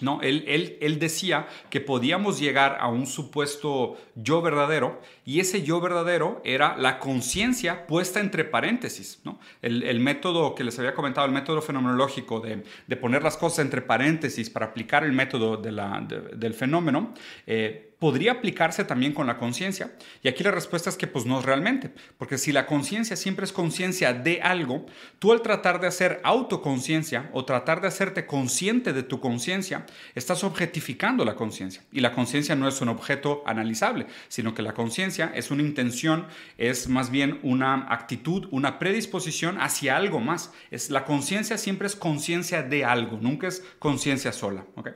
¿No? 0.00 0.20
Él, 0.22 0.44
él, 0.80 0.98
decía 0.98 1.46
que 1.70 1.80
podíamos 1.80 2.38
llegar 2.38 2.78
a 2.80 2.88
un 2.88 3.06
supuesto 3.06 3.96
yo 4.14 4.42
verdadero 4.42 5.00
y 5.24 5.40
ese 5.40 5.62
yo 5.62 5.80
verdadero 5.80 6.40
era 6.44 6.76
la 6.76 6.98
conciencia 6.98 7.86
puesta 7.86 8.20
entre 8.20 8.44
paréntesis. 8.44 9.20
¿no? 9.24 9.38
El, 9.62 10.00
método 10.00 10.54
que 10.54 10.64
les 10.64 10.78
había 10.78 10.94
comentado, 10.94 11.26
el 11.26 11.32
método 11.32 11.60
fenomenológico 11.62 12.40
de, 12.40 12.64
de 12.86 12.96
poner 12.96 13.22
las 13.22 13.36
cosas 13.36 13.60
entre 13.60 13.82
paréntesis 13.82 14.50
para 14.50 14.66
aplicar 14.66 15.04
el 15.04 15.12
método 15.12 15.56
de 15.56 15.72
la, 15.72 16.06
del 16.34 16.54
fenómeno, 16.54 17.14
eh, 17.46 17.87
podría 17.98 18.32
aplicarse 18.32 18.84
también 18.84 19.12
con 19.12 19.26
la 19.26 19.38
conciencia. 19.38 19.92
Y 20.22 20.28
aquí 20.28 20.44
la 20.44 20.50
respuesta 20.50 20.88
es 20.88 20.96
que 20.96 21.06
pues 21.06 21.26
no 21.26 21.42
realmente, 21.42 21.90
porque 22.16 22.38
si 22.38 22.52
la 22.52 22.66
conciencia 22.66 23.16
siempre 23.16 23.44
es 23.44 23.52
conciencia 23.52 24.12
de 24.12 24.40
algo, 24.40 24.86
tú 25.18 25.32
al 25.32 25.42
tratar 25.42 25.80
de 25.80 25.88
hacer 25.88 26.20
autoconciencia 26.22 27.28
o 27.32 27.44
tratar 27.44 27.80
de 27.80 27.88
hacerte 27.88 28.26
consciente 28.26 28.92
de 28.92 29.02
tu 29.02 29.20
conciencia, 29.20 29.86
estás 30.14 30.44
objetificando 30.44 31.24
la 31.24 31.34
conciencia. 31.34 31.82
Y 31.92 32.00
la 32.00 32.12
conciencia 32.14 32.54
no 32.54 32.68
es 32.68 32.80
un 32.80 32.88
objeto 32.88 33.42
analizable, 33.46 34.06
sino 34.28 34.54
que 34.54 34.62
la 34.62 34.74
conciencia 34.74 35.32
es 35.34 35.50
una 35.50 35.62
intención, 35.62 36.26
es 36.56 36.88
más 36.88 37.10
bien 37.10 37.40
una 37.42 37.86
actitud, 37.92 38.46
una 38.50 38.78
predisposición 38.78 39.60
hacia 39.60 39.96
algo 39.96 40.20
más. 40.20 40.52
Es, 40.70 40.90
la 40.90 41.04
conciencia 41.04 41.58
siempre 41.58 41.88
es 41.88 41.96
conciencia 41.96 42.62
de 42.62 42.84
algo, 42.84 43.18
nunca 43.20 43.48
es 43.48 43.64
conciencia 43.78 44.32
sola. 44.32 44.64
¿okay? 44.76 44.92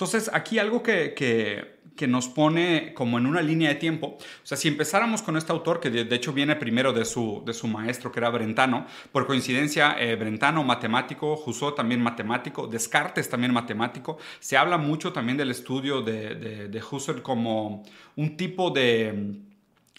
Entonces, 0.00 0.30
aquí 0.32 0.58
algo 0.58 0.82
que, 0.82 1.14
que, 1.14 1.79
nos 2.06 2.28
pone 2.28 2.92
como 2.94 3.18
en 3.18 3.26
una 3.26 3.42
línea 3.42 3.68
de 3.70 3.74
tiempo, 3.76 4.18
o 4.18 4.46
sea, 4.46 4.56
si 4.56 4.68
empezáramos 4.68 5.22
con 5.22 5.36
este 5.36 5.52
autor, 5.52 5.80
que 5.80 5.90
de, 5.90 6.14
hecho 6.14 6.32
viene 6.32 6.56
primero 6.56 6.92
de 6.92 7.04
su, 7.04 7.42
de 7.44 7.54
su 7.54 7.66
maestro, 7.68 8.12
que 8.12 8.20
era 8.20 8.30
Brentano, 8.30 8.86
por 9.12 9.26
coincidencia, 9.26 9.96
eh, 9.98 10.16
Brentano, 10.16 10.64
matemático, 10.64 11.40
Husserl 11.44 11.74
también 11.74 12.02
matemático, 12.02 12.66
Descartes 12.66 13.28
también 13.28 13.52
matemático, 13.52 14.18
se 14.38 14.56
habla 14.56 14.78
mucho 14.78 15.12
también 15.12 15.36
del 15.36 15.50
estudio 15.50 16.02
de, 16.02 16.34
de, 16.34 16.68
de 16.68 16.82
Husserl 16.82 17.22
como 17.22 17.82
un 18.16 18.36
tipo 18.36 18.70
de 18.70 19.49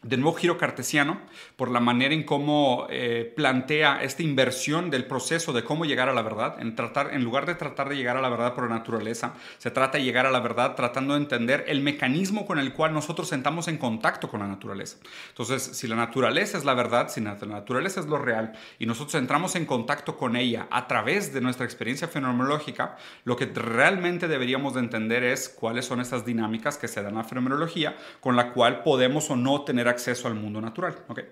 de 0.04 0.18
nuevo 0.18 0.36
giro 0.36 0.58
cartesiano 0.58 1.22
por 1.56 1.70
la 1.70 1.80
manera 1.80 2.14
en 2.14 2.24
cómo 2.24 2.88
eh, 2.90 3.32
plantea 3.36 4.02
esta 4.02 4.24
inversión 4.24 4.90
del 4.90 5.06
proceso 5.06 5.54
de 5.54 5.64
cómo 5.64 5.86
llegar 5.86 6.10
a 6.10 6.14
la 6.14 6.24
verdad. 6.24 6.60
En, 6.60 6.76
tratar, 6.76 7.14
en 7.14 7.24
lugar 7.24 7.46
de 7.46 7.54
tratar 7.54 7.88
de 7.90 7.96
llegar 7.96 8.18
a 8.18 8.22
la 8.22 8.30
verdad 8.30 8.56
por 8.56 8.68
naturaleza, 8.68 9.36
se 9.60 9.70
trata 9.70 10.00
de 10.00 10.04
llegar 10.04 10.26
a 10.26 10.32
la 10.32 10.40
verdad 10.40 10.76
tratando 10.76 11.14
de 11.14 11.20
entender 11.20 11.66
el 11.68 11.82
mecanismo 11.82 12.48
con 12.48 12.58
el 12.58 12.74
cual 12.74 12.94
nosotros 12.94 13.32
entramos 13.32 13.68
en 13.68 13.78
contacto 13.78 14.28
con 14.28 14.40
la 14.40 14.48
naturaleza. 14.48 14.98
Entonces, 15.30 15.62
si 15.62 15.88
la 15.88 15.96
naturaleza 15.96 16.58
es 16.58 16.66
la 16.66 16.74
verdad, 16.74 17.10
si 17.10 17.22
la 17.22 17.36
naturaleza 17.36 18.00
es 18.00 18.08
lo 18.08 18.18
real 18.18 18.54
y 18.80 18.88
nosotros 18.88 19.16
entramos 19.16 19.56
en 19.56 19.66
contacto 19.66 20.18
con 20.18 20.36
ella 20.36 20.68
a 20.72 20.88
través 20.88 21.32
de 21.32 21.42
nuestra 21.42 21.66
experiencia 21.66 22.08
fenomenológica, 22.08 22.98
lo 23.24 23.36
que 23.36 23.46
realmente 23.46 24.28
deberíamos 24.28 24.74
de 24.74 24.80
entender 24.80 25.24
es 25.24 25.48
cuáles 25.48 25.86
son 25.86 26.02
esas 26.02 26.26
dinámicas 26.26 26.78
que 26.78 26.88
se 26.88 27.04
dan 27.04 27.14
a 27.18 27.22
la 27.22 27.24
fenomenología 27.24 27.96
con 28.20 28.36
la 28.36 28.52
cual 28.54 28.82
podemos 28.82 29.30
o 29.30 29.36
no 29.36 29.62
tener 29.62 29.91
acceso 29.92 30.28
al 30.28 30.36
mundo 30.36 30.60
natural. 30.60 30.98
Okay. 31.08 31.26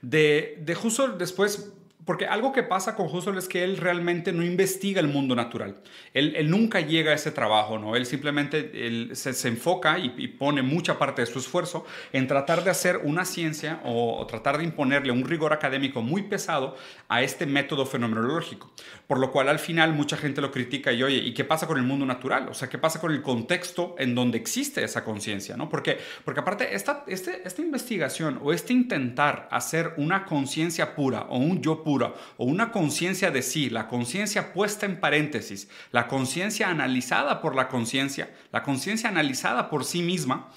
De, 0.00 0.56
de 0.60 0.76
Husserl 0.76 1.18
después 1.18 1.72
porque 2.04 2.26
algo 2.26 2.52
que 2.52 2.62
pasa 2.62 2.96
con 2.96 3.06
Husserl 3.06 3.36
es 3.36 3.48
que 3.48 3.62
él 3.62 3.76
realmente 3.76 4.32
no 4.32 4.42
investiga 4.42 5.00
el 5.00 5.08
mundo 5.08 5.34
natural. 5.34 5.76
Él, 6.14 6.50
nunca 6.50 6.80
llega 6.80 7.12
a 7.12 7.14
ese 7.14 7.30
trabajo, 7.30 7.78
¿no? 7.78 7.94
Él 7.94 8.06
simplemente 8.06 9.14
se, 9.14 9.48
enfoca 9.48 9.98
y, 9.98 10.28
pone 10.28 10.62
mucha 10.62 10.98
parte 10.98 11.22
de 11.22 11.26
su 11.26 11.38
esfuerzo 11.38 11.84
en 12.12 12.26
tratar 12.26 12.64
de 12.64 12.70
hacer 12.70 12.98
una 13.04 13.24
ciencia 13.24 13.80
o, 13.84 14.26
tratar 14.26 14.58
de 14.58 14.64
imponerle 14.64 15.12
un 15.12 15.24
rigor 15.24 15.52
académico 15.52 16.00
muy 16.00 16.22
pesado 16.22 16.76
a 17.08 17.22
este 17.22 17.46
método 17.46 17.84
fenomenológico. 17.84 18.70
Por 19.06 19.18
lo 19.18 19.30
cual 19.30 19.48
al 19.48 19.58
final 19.58 19.92
mucha 19.92 20.16
gente 20.16 20.40
lo 20.40 20.50
critica 20.50 20.92
y 20.92 21.02
oye, 21.02 21.18
¿y 21.18 21.34
qué 21.34 21.44
pasa 21.44 21.66
con 21.66 21.76
el 21.76 21.84
mundo 21.84 22.06
natural? 22.06 22.48
O 22.48 22.54
sea, 22.54 22.68
¿qué 22.68 22.78
pasa 22.78 23.00
con 23.00 23.12
el 23.12 23.22
contexto 23.22 23.94
en 23.98 24.14
donde 24.14 24.38
existe 24.38 24.82
esa 24.82 25.04
conciencia, 25.04 25.56
¿no? 25.56 25.68
Porque, 25.68 25.98
porque 26.24 26.40
aparte 26.40 26.74
esta, 26.74 27.04
este, 27.06 27.42
esta 27.44 27.60
investigación 27.60 28.40
o 28.42 28.52
este 28.52 28.72
intentar 28.72 29.48
hacer 29.50 29.94
una 29.96 30.24
conciencia 30.24 30.94
pura 30.94 31.26
o 31.28 31.38
un 31.38 31.60
yo 31.60 31.82
puro, 31.82 31.89
o 31.98 32.44
una 32.44 32.70
conciencia 32.70 33.30
de 33.30 33.42
sí, 33.42 33.70
la 33.70 33.88
conciencia 33.88 34.52
puesta 34.52 34.86
en 34.86 35.00
paréntesis, 35.00 35.68
la 35.92 36.06
conciencia 36.06 36.68
analizada 36.68 37.40
por 37.40 37.54
la 37.54 37.68
conciencia, 37.68 38.34
la 38.52 38.62
conciencia 38.62 39.08
analizada 39.08 39.68
por 39.70 39.84
sí 39.84 40.02
misma, 40.02 40.48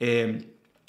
eh, 0.00 0.48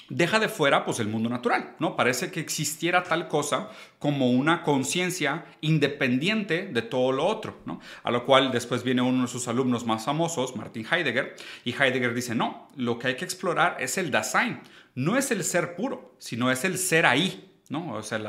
deja 0.09 0.39
de 0.39 0.49
fuera 0.49 0.85
pues 0.85 0.99
el 0.99 1.07
mundo 1.07 1.29
natural, 1.29 1.75
¿no? 1.79 1.95
Parece 1.95 2.29
que 2.29 2.39
existiera 2.39 3.03
tal 3.03 3.27
cosa 3.27 3.69
como 3.99 4.31
una 4.31 4.61
conciencia 4.63 5.45
independiente 5.61 6.67
de 6.67 6.81
todo 6.81 7.11
lo 7.11 7.25
otro, 7.25 7.59
¿no? 7.65 7.79
A 8.03 8.11
lo 8.11 8.25
cual 8.25 8.51
después 8.51 8.83
viene 8.83 9.01
uno 9.01 9.23
de 9.23 9.27
sus 9.27 9.47
alumnos 9.47 9.85
más 9.85 10.05
famosos, 10.05 10.55
Martin 10.55 10.85
Heidegger, 10.89 11.35
y 11.63 11.71
Heidegger 11.71 12.13
dice, 12.13 12.35
no, 12.35 12.67
lo 12.75 12.99
que 12.99 13.07
hay 13.07 13.15
que 13.15 13.25
explorar 13.25 13.77
es 13.79 13.97
el 13.97 14.11
Dasein, 14.11 14.59
no 14.95 15.17
es 15.17 15.31
el 15.31 15.43
ser 15.43 15.75
puro, 15.75 16.15
sino 16.19 16.51
es 16.51 16.63
el 16.65 16.77
ser 16.77 17.05
ahí, 17.05 17.52
¿no? 17.69 17.93
O 17.93 18.03
sea, 18.03 18.19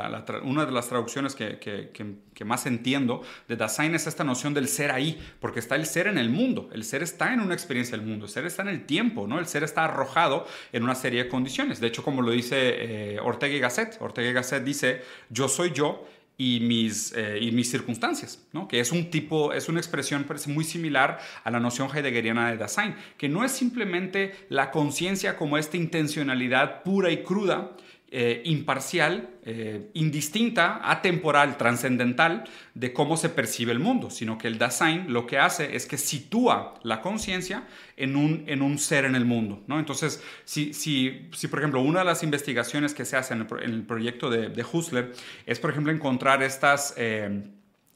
una 0.43 0.65
de 0.65 0.71
las 0.71 0.87
traducciones 0.87 1.35
que, 1.35 2.45
más 2.45 2.65
entiendo 2.65 3.21
de 3.47 3.55
Dasein 3.55 3.93
es 3.95 4.07
esta 4.07 4.23
noción 4.23 4.53
del 4.53 4.67
ser 4.67 4.91
ahí, 4.91 5.19
porque 5.39 5.59
está 5.59 5.75
el 5.75 5.85
ser 5.85 6.07
en 6.07 6.17
el 6.17 6.29
mundo, 6.29 6.69
el 6.73 6.83
ser 6.83 7.03
está 7.03 7.33
en 7.33 7.41
una 7.41 7.53
experiencia 7.53 7.97
del 7.97 8.05
mundo, 8.05 8.25
el 8.25 8.31
ser 8.31 8.45
está 8.45 8.61
en 8.61 8.69
el 8.69 8.85
tiempo, 8.85 9.27
¿no? 9.27 9.39
El 9.39 9.47
ser 9.47 9.63
está 9.63 9.85
arrojado 9.85 10.47
en 10.71 10.83
una 10.83 10.95
serie 10.95 11.23
de 11.23 11.29
condiciones. 11.29 11.79
De 11.79 11.87
hecho, 11.87 12.03
como 12.03 12.21
lo 12.21 12.31
dice 12.31 12.55
eh, 12.57 13.19
Ortega 13.19 13.55
y 13.55 13.59
Gasset, 13.59 13.97
Ortega 14.01 14.29
y 14.29 14.33
Gasset 14.33 14.63
dice, 14.63 15.01
yo 15.29 15.47
soy 15.47 15.71
yo 15.71 16.05
y 16.37 16.59
mis, 16.59 17.13
eh, 17.15 17.39
y 17.41 17.51
mis 17.51 17.69
circunstancias, 17.69 18.45
¿no? 18.51 18.67
que 18.67 18.79
es 18.79 18.91
un 18.91 19.09
tipo, 19.09 19.53
es 19.53 19.69
una 19.69 19.79
expresión 19.79 20.25
muy 20.47 20.63
similar 20.65 21.19
a 21.43 21.51
la 21.51 21.59
noción 21.59 21.89
heideggeriana 21.93 22.51
de 22.51 22.57
Dasein, 22.57 22.95
que 23.17 23.29
no 23.29 23.45
es 23.45 23.51
simplemente 23.51 24.33
la 24.49 24.71
conciencia 24.71 25.37
como 25.37 25.57
esta 25.57 25.77
intencionalidad 25.77 26.83
pura 26.83 27.09
y 27.11 27.23
cruda, 27.23 27.71
eh, 28.11 28.43
imparcial, 28.45 29.31
eh, 29.43 29.89
indistinta, 29.93 30.79
atemporal, 30.83 31.57
trascendental 31.57 32.43
de 32.75 32.93
cómo 32.93 33.17
se 33.17 33.29
percibe 33.29 33.71
el 33.71 33.79
mundo, 33.79 34.09
sino 34.09 34.37
que 34.37 34.47
el 34.47 34.59
Dasein 34.59 35.11
lo 35.11 35.25
que 35.25 35.39
hace 35.39 35.75
es 35.75 35.87
que 35.87 35.97
sitúa 35.97 36.75
la 36.83 37.01
conciencia 37.01 37.67
en 37.97 38.15
un, 38.15 38.43
en 38.47 38.61
un 38.61 38.77
ser 38.77 39.05
en 39.05 39.15
el 39.15 39.25
mundo. 39.25 39.63
¿no? 39.67 39.79
Entonces, 39.79 40.23
si, 40.45 40.73
si, 40.73 41.27
si, 41.33 41.47
por 41.47 41.59
ejemplo, 41.59 41.81
una 41.81 41.99
de 41.99 42.05
las 42.05 42.21
investigaciones 42.21 42.93
que 42.93 43.05
se 43.05 43.17
hace 43.17 43.33
en 43.33 43.47
el, 43.63 43.83
proyecto 43.83 44.29
de, 44.29 44.49
de, 44.49 44.65
Husserl 44.71 45.11
es, 45.47 45.59
por 45.59 45.71
ejemplo, 45.71 45.91
encontrar 45.91 46.43
estas 46.43 46.93
eh, 46.97 47.43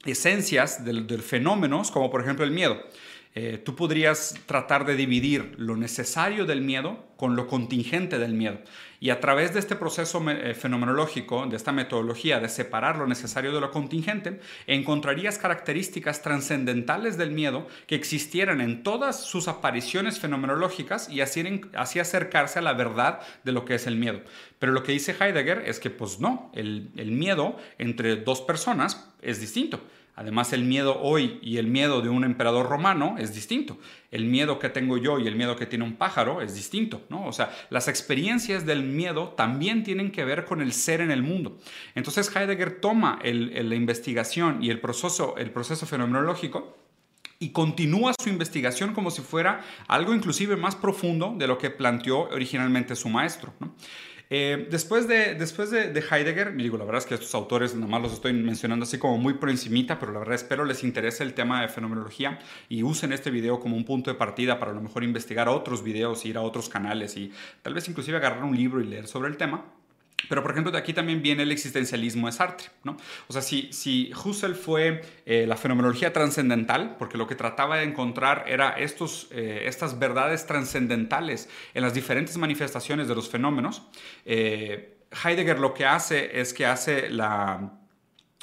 esencias 0.04 0.84
de, 0.84 1.02
de 1.02 1.18
fenómenos, 1.18 1.90
como 1.92 2.10
por 2.10 2.20
ejemplo 2.20 2.44
el 2.44 2.50
miedo. 2.50 2.82
Eh, 3.32 3.62
tú 3.64 3.76
podrías 3.76 4.34
tratar 4.46 4.84
de 4.84 4.96
dividir 4.96 5.54
lo 5.56 5.76
necesario 5.76 6.46
del 6.46 6.62
miedo 6.62 7.06
con 7.16 7.36
lo 7.36 7.46
contingente 7.46 8.18
del 8.18 8.34
miedo. 8.34 8.58
Y 8.98 9.10
a 9.10 9.20
través 9.20 9.54
de 9.54 9.60
este 9.60 9.76
proceso 9.76 10.20
eh, 10.28 10.52
fenomenológico, 10.54 11.46
de 11.46 11.56
esta 11.56 11.70
metodología 11.70 12.40
de 12.40 12.48
separar 12.48 12.98
lo 12.98 13.06
necesario 13.06 13.52
de 13.52 13.60
lo 13.60 13.70
contingente, 13.70 14.40
encontrarías 14.66 15.38
características 15.38 16.22
trascendentales 16.22 17.18
del 17.18 17.30
miedo 17.30 17.68
que 17.86 17.94
existieran 17.94 18.60
en 18.60 18.82
todas 18.82 19.22
sus 19.24 19.46
apariciones 19.46 20.18
fenomenológicas 20.18 21.08
y 21.08 21.20
así, 21.20 21.60
acercarse 21.76 22.58
a 22.58 22.62
la 22.62 22.72
verdad 22.72 23.20
de 23.44 23.52
lo 23.52 23.64
que 23.64 23.76
es 23.76 23.86
el 23.86 23.94
miedo. 23.94 24.22
Pero 24.58 24.72
lo 24.72 24.82
que 24.82 24.92
dice 24.92 25.14
Heidegger 25.18 25.62
es 25.66 25.78
que 25.78 25.90
pues 25.90 26.18
no, 26.18 26.50
el 26.52 27.12
miedo 27.12 27.56
entre 27.78 28.16
dos 28.16 28.40
personas 28.40 29.14
es 29.22 29.40
distinto. 29.40 29.80
Además, 30.20 30.52
el 30.52 30.64
miedo 30.64 31.00
hoy 31.00 31.38
y 31.40 31.56
el 31.56 31.66
miedo 31.66 32.02
de 32.02 32.10
un 32.10 32.24
emperador 32.24 32.68
romano 32.68 33.14
es 33.18 33.34
distinto. 33.34 33.78
El 34.10 34.26
miedo 34.26 34.58
que 34.58 34.68
tengo 34.68 34.98
yo 34.98 35.18
y 35.18 35.26
el 35.26 35.34
miedo 35.34 35.56
que 35.56 35.64
tiene 35.64 35.82
un 35.86 35.96
pájaro 35.96 36.42
es 36.42 36.54
distinto, 36.54 37.00
¿no? 37.08 37.24
O 37.24 37.32
sea, 37.32 37.50
las 37.70 37.88
experiencias 37.88 38.66
del 38.66 38.82
miedo 38.82 39.30
también 39.30 39.82
tienen 39.82 40.12
que 40.12 40.26
ver 40.26 40.44
con 40.44 40.60
el 40.60 40.74
ser 40.74 41.00
en 41.00 41.10
el 41.10 41.22
mundo. 41.22 41.58
Entonces, 41.94 42.30
Heidegger 42.36 42.82
toma 42.82 43.18
la 43.24 43.74
investigación 43.74 44.62
y 44.62 44.68
el 44.68 44.78
proceso, 44.78 45.36
fenomenológico 45.86 46.76
y 47.38 47.48
continúa 47.48 48.12
su 48.22 48.28
investigación 48.28 48.92
como 48.92 49.10
si 49.10 49.22
fuera 49.22 49.64
algo 49.88 50.14
inclusive 50.14 50.54
más 50.54 50.76
profundo 50.76 51.34
de 51.38 51.46
lo 51.46 51.56
que 51.56 51.70
planteó 51.70 52.28
originalmente 52.28 52.94
su 52.94 53.08
maestro. 53.08 53.54
Eh, 54.32 54.68
después 54.70 55.08
de, 55.08 55.34
después 55.34 55.72
de, 55.72 56.04
Heidegger, 56.08 56.54
digo, 56.54 56.78
la 56.78 56.84
verdad 56.84 57.00
es 57.00 57.06
que 57.06 57.14
estos 57.14 57.34
autores 57.34 57.74
nada 57.74 57.88
más 57.88 58.00
los 58.00 58.12
estoy 58.12 58.32
mencionando 58.32 58.84
así 58.84 58.96
como 58.96 59.18
muy 59.18 59.34
por 59.34 59.50
encimita, 59.50 59.98
pero 59.98 60.12
la 60.12 60.20
verdad 60.20 60.36
espero 60.36 60.64
les 60.64 60.84
interese 60.84 61.24
el 61.24 61.34
tema 61.34 61.60
de 61.62 61.68
fenomenología 61.68 62.38
y 62.68 62.84
usen 62.84 63.12
este 63.12 63.32
video 63.32 63.58
como 63.58 63.76
un 63.76 63.84
punto 63.84 64.08
de 64.08 64.16
partida 64.16 64.60
para 64.60 64.70
a 64.70 64.74
lo 64.74 64.82
mejor 64.82 65.02
investigar 65.02 65.48
otros 65.48 65.82
videos, 65.82 66.24
ir 66.26 66.36
a 66.36 66.42
otros 66.42 66.68
canales 66.68 67.16
y 67.16 67.32
tal 67.62 67.74
vez 67.74 67.88
inclusive 67.88 68.18
agarrar 68.18 68.44
un 68.44 68.56
libro 68.56 68.80
y 68.80 68.86
leer 68.86 69.08
sobre 69.08 69.30
el 69.30 69.36
tema. 69.36 69.64
Pero, 70.28 70.42
por 70.42 70.52
ejemplo, 70.52 70.70
de 70.70 70.78
aquí 70.78 70.92
también 70.92 71.22
viene 71.22 71.42
el 71.42 71.52
existencialismo 71.52 72.26
de 72.26 72.32
Sartre. 72.32 72.68
¿no? 72.84 72.96
O 73.28 73.32
sea, 73.32 73.42
si, 73.42 73.72
si 73.72 74.12
Husserl 74.12 74.54
fue 74.54 75.02
eh, 75.26 75.46
la 75.46 75.56
fenomenología 75.56 76.12
trascendental, 76.12 76.96
porque 76.98 77.18
lo 77.18 77.26
que 77.26 77.34
trataba 77.34 77.78
de 77.78 77.84
encontrar 77.84 78.44
era 78.46 78.70
estos, 78.70 79.28
eh, 79.30 79.62
estas 79.66 79.98
verdades 79.98 80.46
trascendentales 80.46 81.48
en 81.74 81.82
las 81.82 81.94
diferentes 81.94 82.36
manifestaciones 82.36 83.08
de 83.08 83.14
los 83.14 83.28
fenómenos, 83.28 83.82
eh, 84.24 84.98
Heidegger 85.24 85.58
lo 85.58 85.74
que 85.74 85.86
hace 85.86 86.40
es 86.40 86.54
que 86.54 86.66
hace 86.66 87.10
la 87.10 87.79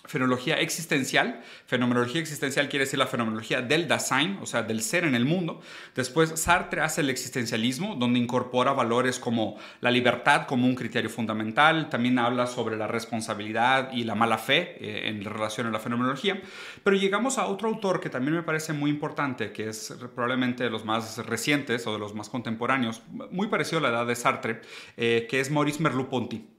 fenomenología 0.07 0.55
existencial. 0.59 1.41
Fenomenología 1.65 2.21
existencial 2.21 2.69
quiere 2.69 2.85
decir 2.85 2.99
la 2.99 3.07
fenomenología 3.07 3.61
del 3.61 3.87
Dasein, 3.87 4.39
o 4.41 4.45
sea, 4.45 4.63
del 4.63 4.81
ser 4.81 5.03
en 5.03 5.15
el 5.15 5.25
mundo. 5.25 5.61
Después 5.95 6.31
Sartre 6.39 6.81
hace 6.81 7.01
el 7.01 7.09
existencialismo, 7.09 7.95
donde 7.95 8.19
incorpora 8.19 8.73
valores 8.73 9.19
como 9.19 9.57
la 9.81 9.91
libertad 9.91 10.47
como 10.47 10.65
un 10.65 10.75
criterio 10.75 11.09
fundamental. 11.09 11.89
También 11.89 12.19
habla 12.19 12.47
sobre 12.47 12.77
la 12.77 12.87
responsabilidad 12.87 13.91
y 13.91 14.03
la 14.03 14.15
mala 14.15 14.37
fe 14.37 14.77
eh, 14.79 15.09
en 15.09 15.23
relación 15.23 15.67
a 15.67 15.71
la 15.71 15.79
fenomenología. 15.79 16.41
Pero 16.83 16.95
llegamos 16.95 17.37
a 17.37 17.47
otro 17.47 17.69
autor 17.69 17.99
que 17.99 18.09
también 18.09 18.35
me 18.35 18.43
parece 18.43 18.73
muy 18.73 18.89
importante, 18.89 19.51
que 19.51 19.69
es 19.69 19.93
probablemente 20.15 20.63
de 20.63 20.69
los 20.69 20.85
más 20.85 21.17
recientes 21.25 21.85
o 21.87 21.93
de 21.93 21.99
los 21.99 22.13
más 22.13 22.29
contemporáneos, 22.29 23.01
muy 23.31 23.47
parecido 23.47 23.79
a 23.79 23.81
la 23.81 23.89
edad 23.89 24.07
de 24.07 24.15
Sartre, 24.15 24.61
eh, 24.95 25.27
que 25.29 25.39
es 25.39 25.51
Maurice 25.51 25.81
Merleau-Ponty. 25.81 26.56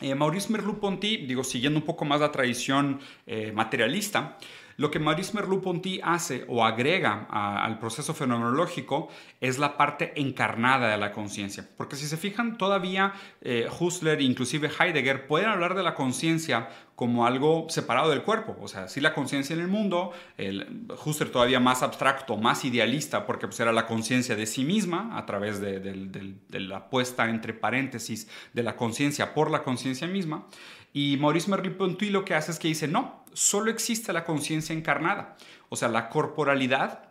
Eh, 0.00 0.14
Maurice 0.14 0.50
Merleau-Ponty, 0.52 1.26
digo, 1.26 1.44
siguiendo 1.44 1.78
un 1.78 1.84
poco 1.84 2.04
más 2.04 2.20
la 2.20 2.32
tradición 2.32 3.00
eh, 3.26 3.52
materialista, 3.52 4.38
lo 4.80 4.90
que 4.90 4.98
Maurice 4.98 5.34
Merleau-Ponty 5.34 6.00
hace 6.02 6.46
o 6.48 6.64
agrega 6.64 7.26
al 7.28 7.78
proceso 7.78 8.14
fenomenológico 8.14 9.10
es 9.38 9.58
la 9.58 9.76
parte 9.76 10.18
encarnada 10.18 10.88
de 10.88 10.96
la 10.96 11.12
conciencia. 11.12 11.68
Porque 11.76 11.96
si 11.96 12.06
se 12.06 12.16
fijan, 12.16 12.56
todavía 12.56 13.12
eh, 13.42 13.68
Husserl, 13.78 14.22
inclusive 14.22 14.70
Heidegger, 14.70 15.26
pueden 15.26 15.50
hablar 15.50 15.74
de 15.74 15.82
la 15.82 15.94
conciencia 15.94 16.70
como 16.96 17.26
algo 17.26 17.66
separado 17.68 18.08
del 18.08 18.22
cuerpo. 18.22 18.56
O 18.58 18.68
sea, 18.68 18.88
sí 18.88 19.02
la 19.02 19.12
conciencia 19.12 19.52
en 19.52 19.60
el 19.60 19.68
mundo, 19.68 20.12
el 20.38 20.86
Husserl 21.04 21.30
todavía 21.30 21.60
más 21.60 21.82
abstracto, 21.82 22.38
más 22.38 22.64
idealista, 22.64 23.26
porque 23.26 23.48
pues, 23.48 23.60
era 23.60 23.72
la 23.72 23.86
conciencia 23.86 24.34
de 24.34 24.46
sí 24.46 24.64
misma 24.64 25.18
a 25.18 25.26
través 25.26 25.60
de, 25.60 25.78
de 25.78 26.60
la 26.60 26.88
puesta 26.88 27.28
entre 27.28 27.52
paréntesis 27.52 28.28
de 28.54 28.62
la 28.62 28.76
conciencia 28.76 29.34
por 29.34 29.50
la 29.50 29.62
conciencia 29.62 30.06
misma. 30.06 30.46
Y 30.92 31.18
Maurice 31.18 31.50
Merleau-Ponty 31.50 32.10
lo 32.10 32.24
que 32.24 32.34
hace 32.34 32.50
es 32.50 32.58
que 32.58 32.68
dice, 32.68 32.88
no, 32.88 33.19
solo 33.32 33.70
existe 33.70 34.12
la 34.12 34.24
conciencia 34.24 34.74
encarnada. 34.74 35.36
O 35.68 35.76
sea, 35.76 35.88
la 35.88 36.08
corporalidad, 36.08 37.08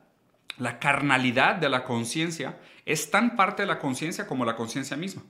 la 0.57 0.79
carnalidad 0.79 1.55
de 1.55 1.69
la 1.69 1.83
conciencia 1.83 2.59
es 2.85 3.11
tan 3.11 3.35
parte 3.35 3.63
de 3.63 3.67
la 3.67 3.79
conciencia 3.79 4.27
como 4.27 4.45
la 4.45 4.55
conciencia 4.55 4.97
misma. 4.97 5.23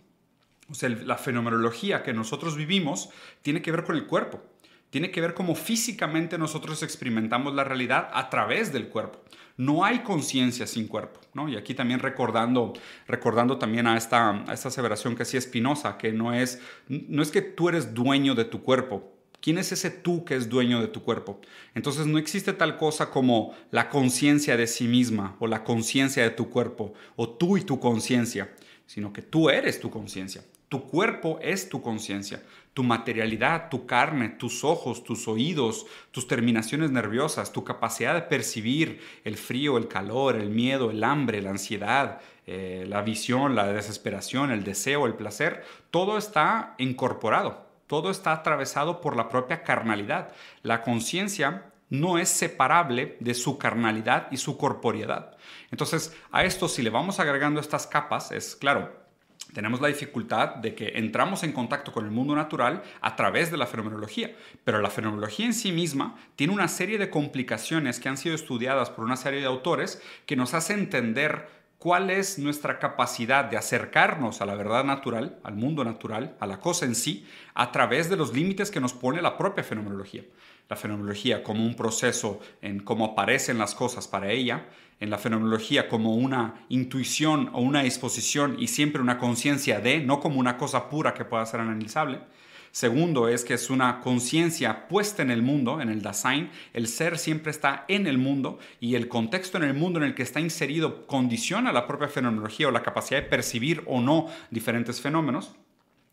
O 0.70 0.74
sea, 0.74 0.90
la 0.90 1.18
fenomenología 1.18 2.04
que 2.04 2.14
nosotros 2.14 2.56
vivimos 2.56 3.10
tiene 3.42 3.62
que 3.62 3.72
ver 3.72 3.84
con 3.84 3.96
el 3.96 4.06
cuerpo. 4.06 4.42
Tiene 4.90 5.12
que 5.12 5.22
ver 5.22 5.34
cómo 5.36 5.56
físicamente 5.56 6.38
nosotros 6.38 6.82
experimentamos 6.82 7.54
la 7.54 7.64
realidad 7.64 8.10
a 8.12 8.30
través 8.30 8.74
del 8.74 8.88
cuerpo. 8.88 9.20
No 9.56 9.84
hay 9.84 10.00
conciencia 10.00 10.66
sin 10.66 10.88
cuerpo, 10.88 11.20
¿no? 11.34 11.50
Y 11.50 11.58
aquí 11.58 11.74
también 11.76 12.00
recordando, 12.00 12.74
recordando 13.08 13.58
también 13.58 13.88
a 13.88 13.98
esta, 13.98 14.44
a 14.48 14.54
esta 14.54 14.70
aseveración 14.70 15.16
que 15.16 15.24
hacía 15.24 15.42
Spinoza, 15.42 15.98
que 15.98 16.12
no 16.12 16.34
es, 16.34 16.62
no 16.88 17.22
es 17.22 17.30
que 17.30 17.42
tú 17.42 17.70
eres 17.70 17.94
dueño 17.94 18.36
de 18.36 18.46
tu 18.46 18.64
cuerpo, 18.64 19.19
¿Quién 19.42 19.58
es 19.58 19.72
ese 19.72 19.90
tú 19.90 20.26
que 20.26 20.36
es 20.36 20.50
dueño 20.50 20.82
de 20.82 20.88
tu 20.88 21.02
cuerpo? 21.02 21.40
Entonces 21.74 22.06
no 22.06 22.18
existe 22.18 22.54
tal 22.54 22.78
cosa 22.78 23.10
como 23.10 23.54
la 23.72 23.90
conciencia 23.90 24.58
de 24.58 24.68
sí 24.68 24.88
misma 24.88 25.38
o 25.40 25.48
la 25.48 25.64
conciencia 25.64 26.24
de 26.24 26.32
tu 26.32 26.50
cuerpo 26.50 26.94
o 27.16 27.30
tú 27.30 27.58
y 27.58 27.62
tu 27.62 27.80
conciencia, 27.80 28.54
sino 28.86 29.14
que 29.14 29.22
tú 29.22 29.50
eres 29.50 29.80
tu 29.80 29.90
conciencia. 29.90 30.44
Tu 30.68 30.84
cuerpo 30.84 31.40
es 31.42 31.68
tu 31.68 31.82
conciencia, 31.82 32.44
tu 32.76 32.84
materialidad, 32.84 33.70
tu 33.70 33.88
carne, 33.88 34.30
tus 34.30 34.64
ojos, 34.64 35.04
tus 35.04 35.28
oídos, 35.28 35.88
tus 36.12 36.28
terminaciones 36.28 36.92
nerviosas, 36.92 37.52
tu 37.52 37.64
capacidad 37.64 38.14
de 38.14 38.22
percibir 38.22 39.00
el 39.24 39.38
frío, 39.38 39.78
el 39.78 39.88
calor, 39.88 40.36
el 40.36 40.50
miedo, 40.50 40.92
el 40.92 41.04
hambre, 41.04 41.42
la 41.42 41.50
ansiedad, 41.50 42.22
eh, 42.46 42.86
la 42.88 43.02
visión, 43.02 43.56
la 43.56 43.72
desesperación, 43.72 44.52
el 44.52 44.64
deseo, 44.64 45.08
el 45.08 45.16
placer, 45.16 45.64
todo 45.90 46.18
está 46.18 46.76
incorporado, 46.78 47.69
todo 47.90 48.12
está 48.12 48.34
atravesado 48.34 49.02
por 49.02 49.18
la 49.18 49.30
propia 49.30 49.64
carnalidad. 49.64 50.32
La 50.62 50.84
conciencia 50.84 51.72
no 51.90 52.20
es 52.20 52.30
separable 52.30 53.18
de 53.20 53.34
su 53.34 53.58
carnalidad 53.58 54.28
y 54.30 54.38
su 54.38 54.60
corporeidad. 54.60 55.36
Entonces, 55.72 56.16
a 56.32 56.44
esto 56.44 56.68
si 56.68 56.84
le 56.84 56.92
vamos 56.92 57.20
agregando 57.20 57.60
estas 57.60 57.88
capas, 57.88 58.32
es 58.32 58.56
claro, 58.56 58.96
tenemos 59.56 59.82
la 59.82 59.88
dificultad 59.88 60.58
de 60.58 60.76
que 60.76 60.90
entramos 61.00 61.42
en 61.42 61.52
contacto 61.52 61.92
con 61.92 62.06
el 62.06 62.12
mundo 62.12 62.36
natural 62.36 62.84
a 63.02 63.16
través 63.16 63.50
de 63.50 63.58
la 63.58 63.66
fenomenología, 63.66 64.36
pero 64.64 64.82
la 64.82 64.92
fenomenología 64.92 65.48
en 65.48 65.56
sí 65.56 65.72
misma 65.72 66.16
tiene 66.36 66.54
una 66.54 66.68
serie 66.68 67.00
de 67.00 67.10
complicaciones 67.10 68.00
que 68.00 68.08
han 68.08 68.18
sido 68.18 68.36
estudiadas 68.36 68.92
por 68.92 69.04
una 69.04 69.18
serie 69.18 69.40
de 69.40 69.48
autores 69.48 70.00
que 70.28 70.36
nos 70.36 70.54
hace 70.54 70.74
entender 70.74 71.59
cuál 71.80 72.10
es 72.10 72.38
nuestra 72.38 72.78
capacidad 72.78 73.46
de 73.46 73.56
acercarnos 73.56 74.42
a 74.42 74.46
la 74.46 74.56
verdad 74.56 74.84
natural, 74.84 75.40
al 75.44 75.56
mundo 75.56 75.86
natural, 75.86 76.36
a 76.42 76.46
la 76.46 76.60
cosa 76.60 76.86
en 76.86 76.94
sí, 76.94 77.26
a 77.54 77.72
través 77.72 78.10
de 78.10 78.18
los 78.18 78.34
límites 78.34 78.70
que 78.70 78.82
nos 78.82 78.94
pone 78.94 79.22
la 79.22 79.38
propia 79.38 79.64
fenomenología. 79.64 80.26
La 80.68 80.76
fenomenología 80.76 81.42
como 81.42 81.66
un 81.66 81.76
proceso 81.76 82.42
en 82.62 82.82
cómo 82.82 83.06
aparecen 83.06 83.58
las 83.58 83.74
cosas 83.74 84.10
para 84.10 84.30
ella, 84.30 84.68
en 85.00 85.10
la 85.10 85.18
fenomenología 85.18 85.88
como 85.88 86.16
una 86.16 86.66
intuición 86.68 87.50
o 87.54 87.62
una 87.62 87.82
disposición 87.82 88.58
y 88.60 88.68
siempre 88.68 89.02
una 89.02 89.18
conciencia 89.18 89.80
de, 89.80 90.02
no 90.02 90.20
como 90.20 90.40
una 90.40 90.58
cosa 90.58 90.90
pura 90.90 91.14
que 91.14 91.24
pueda 91.24 91.46
ser 91.46 91.62
analizable. 91.62 92.20
Segundo 92.72 93.28
es 93.28 93.44
que 93.44 93.56
es 93.56 93.70
una 93.70 94.00
conciencia 94.00 94.88
puesta 94.88 95.22
en 95.22 95.32
el 95.32 95.42
mundo, 95.42 95.82
en 95.82 95.90
el 95.90 96.02
Dasein. 96.02 96.50
El 96.74 96.88
ser 96.88 97.18
siempre 97.18 97.52
está 97.52 97.86
en 97.88 98.08
el 98.08 98.18
mundo 98.18 98.60
y 98.80 98.96
el 98.96 99.08
contexto 99.08 99.58
en 99.58 99.64
el 99.64 99.74
mundo 99.74 100.00
en 100.00 100.06
el 100.06 100.16
que 100.16 100.24
está 100.24 100.40
inserido 100.40 101.08
condiciona 101.08 101.72
la 101.72 101.88
propia 101.88 102.08
fenomenología 102.08 102.68
o 102.68 102.72
la 102.72 102.84
capacidad 102.84 103.22
de 103.22 103.28
percibir 103.28 103.84
o 103.86 104.02
no 104.02 104.28
diferentes 104.52 105.02
fenómenos. 105.02 105.56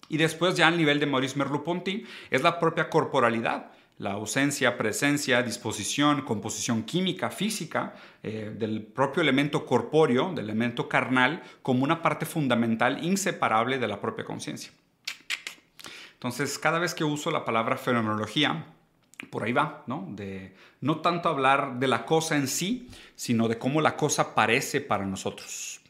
Y 0.08 0.16
después 0.18 0.56
ya 0.56 0.68
al 0.68 0.76
nivel 0.76 1.00
de 1.00 1.06
Maurice 1.06 1.36
Merleau-Ponty 1.36 2.04
es 2.30 2.42
la 2.42 2.58
propia 2.58 2.88
corporalidad 2.88 3.72
la 3.98 4.12
ausencia, 4.12 4.76
presencia, 4.76 5.42
disposición, 5.42 6.22
composición 6.22 6.82
química, 6.82 7.30
física 7.30 7.94
eh, 8.22 8.54
del 8.56 8.82
propio 8.82 9.22
elemento 9.22 9.64
corpóreo, 9.64 10.32
del 10.34 10.44
elemento 10.44 10.88
carnal, 10.88 11.42
como 11.62 11.84
una 11.84 12.02
parte 12.02 12.26
fundamental, 12.26 13.02
inseparable 13.02 13.78
de 13.78 13.88
la 13.88 14.00
propia 14.00 14.24
conciencia. 14.24 14.70
Entonces, 16.16 16.58
cada 16.58 16.78
vez 16.78 16.94
que 16.94 17.04
uso 17.04 17.30
la 17.30 17.44
palabra 17.44 17.76
fenomenología, 17.76 18.66
por 19.30 19.44
ahí 19.44 19.52
va, 19.52 19.84
¿no? 19.86 20.08
De 20.10 20.54
no 20.80 21.00
tanto 21.00 21.28
hablar 21.28 21.78
de 21.78 21.88
la 21.88 22.04
cosa 22.04 22.36
en 22.36 22.48
sí, 22.48 22.90
sino 23.14 23.48
de 23.48 23.58
cómo 23.58 23.80
la 23.80 23.96
cosa 23.96 24.34
parece 24.34 24.80
para 24.80 25.06
nosotros. 25.06 25.80